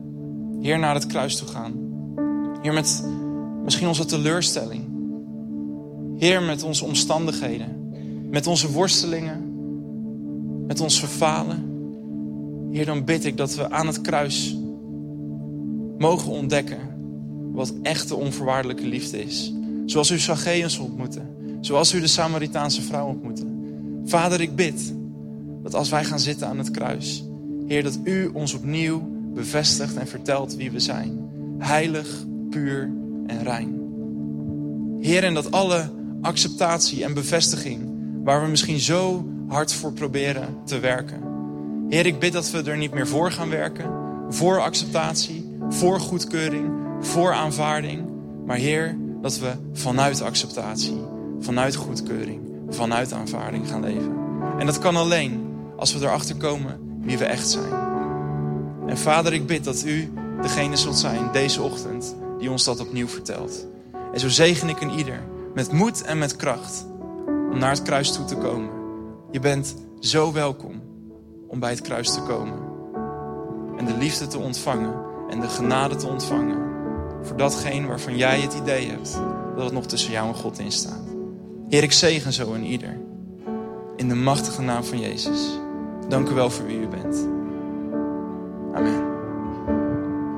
Heer, 0.61 0.79
naar 0.79 0.93
het 0.93 1.07
kruis 1.07 1.37
toe 1.37 1.47
gaan. 1.47 1.73
Heer, 2.61 2.73
met 2.73 3.03
misschien 3.63 3.87
onze 3.87 4.05
teleurstelling. 4.05 4.88
Heer, 6.19 6.41
met 6.41 6.63
onze 6.63 6.85
omstandigheden. 6.85 7.91
Met 8.29 8.47
onze 8.47 8.71
worstelingen. 8.71 9.43
Met 10.67 10.79
ons 10.79 10.99
verfalen. 10.99 11.63
Heer, 12.71 12.85
dan 12.85 13.03
bid 13.03 13.25
ik 13.25 13.37
dat 13.37 13.55
we 13.55 13.71
aan 13.71 13.87
het 13.87 14.01
kruis 14.01 14.57
mogen 15.97 16.31
ontdekken 16.31 16.77
wat 17.51 17.73
echte 17.81 18.15
onvoorwaardelijke 18.15 18.87
liefde 18.87 19.23
is. 19.23 19.53
Zoals 19.85 20.11
u 20.11 20.19
Zacchaeus 20.19 20.77
ontmoette. 20.77 21.21
Zoals 21.61 21.93
u 21.93 21.99
de 21.99 22.07
Samaritaanse 22.07 22.81
vrouw 22.81 23.07
ontmoette. 23.07 23.45
Vader, 24.05 24.41
ik 24.41 24.55
bid 24.55 24.93
dat 25.63 25.75
als 25.75 25.89
wij 25.89 26.03
gaan 26.03 26.19
zitten 26.19 26.47
aan 26.47 26.57
het 26.57 26.71
kruis, 26.71 27.23
Heer, 27.67 27.83
dat 27.83 27.99
u 28.03 28.27
ons 28.33 28.53
opnieuw 28.53 29.09
bevestigt 29.33 29.95
en 29.95 30.07
vertelt 30.07 30.55
wie 30.55 30.71
we 30.71 30.79
zijn. 30.79 31.29
Heilig, 31.57 32.25
puur 32.49 32.91
en 33.27 33.43
rein. 33.43 33.79
Heer, 34.99 35.23
en 35.23 35.33
dat 35.33 35.51
alle 35.51 35.89
acceptatie 36.21 37.03
en 37.03 37.13
bevestiging, 37.13 37.91
waar 38.23 38.41
we 38.41 38.47
misschien 38.47 38.79
zo 38.79 39.27
hard 39.47 39.73
voor 39.73 39.93
proberen 39.93 40.57
te 40.65 40.79
werken. 40.79 41.21
Heer, 41.89 42.05
ik 42.05 42.19
bid 42.19 42.33
dat 42.33 42.51
we 42.51 42.63
er 42.63 42.77
niet 42.77 42.93
meer 42.93 43.07
voor 43.07 43.31
gaan 43.31 43.49
werken. 43.49 43.91
Voor 44.29 44.59
acceptatie, 44.59 45.57
voor 45.69 45.99
goedkeuring, 45.99 46.71
voor 46.99 47.33
aanvaarding. 47.33 48.05
Maar 48.45 48.57
Heer, 48.57 48.97
dat 49.21 49.39
we 49.39 49.51
vanuit 49.73 50.21
acceptatie 50.21 50.97
vanuit 51.39 51.75
goedkeuring, 51.75 52.39
vanuit 52.69 53.13
aanvaarding 53.13 53.67
gaan 53.67 53.83
leven. 53.83 54.13
En 54.59 54.65
dat 54.65 54.79
kan 54.79 54.95
alleen 54.95 55.47
als 55.77 55.93
we 55.93 56.05
erachter 56.05 56.35
komen 56.35 56.79
wie 57.01 57.17
we 57.17 57.25
echt 57.25 57.49
zijn. 57.49 57.73
En 58.87 58.97
Vader, 58.97 59.33
ik 59.33 59.47
bid 59.47 59.63
dat 59.63 59.83
u 59.85 60.13
degene 60.41 60.75
zult 60.75 60.97
zijn 60.97 61.31
deze 61.31 61.61
ochtend 61.61 62.15
die 62.39 62.51
ons 62.51 62.63
dat 62.63 62.79
opnieuw 62.79 63.07
vertelt. 63.07 63.65
En 64.13 64.19
zo 64.19 64.29
zegen 64.29 64.69
ik 64.69 64.81
een 64.81 64.97
ieder 64.97 65.19
met 65.53 65.71
moed 65.71 66.01
en 66.01 66.17
met 66.17 66.35
kracht 66.35 66.85
om 67.25 67.57
naar 67.57 67.71
het 67.71 67.81
kruis 67.81 68.11
toe 68.11 68.25
te 68.25 68.35
komen. 68.35 68.69
Je 69.31 69.39
bent 69.39 69.75
zo 69.99 70.33
welkom 70.33 70.81
om 71.47 71.59
bij 71.59 71.69
het 71.69 71.81
kruis 71.81 72.13
te 72.13 72.21
komen. 72.21 72.59
En 73.77 73.85
de 73.85 73.97
liefde 73.97 74.27
te 74.27 74.37
ontvangen 74.37 74.93
en 75.29 75.39
de 75.39 75.47
genade 75.47 75.95
te 75.95 76.07
ontvangen 76.07 76.57
voor 77.21 77.37
datgene 77.37 77.87
waarvan 77.87 78.17
jij 78.17 78.39
het 78.39 78.53
idee 78.53 78.89
hebt 78.89 79.19
dat 79.55 79.63
het 79.63 79.73
nog 79.73 79.85
tussen 79.85 80.11
jou 80.11 80.27
en 80.27 80.35
God 80.35 80.59
in 80.59 80.71
staat. 80.71 81.07
Heer, 81.69 81.83
ik 81.83 81.91
zegen 81.91 82.33
zo 82.33 82.53
in 82.53 82.63
ieder. 82.63 82.97
In 83.95 84.07
de 84.07 84.15
machtige 84.15 84.61
naam 84.61 84.83
van 84.83 84.99
Jezus. 84.99 85.59
Dank 86.07 86.29
u 86.29 86.33
wel 86.33 86.49
voor 86.49 86.65
wie 86.65 86.79
u 86.79 86.87
bent. 86.87 87.27
Amen. 88.73 89.08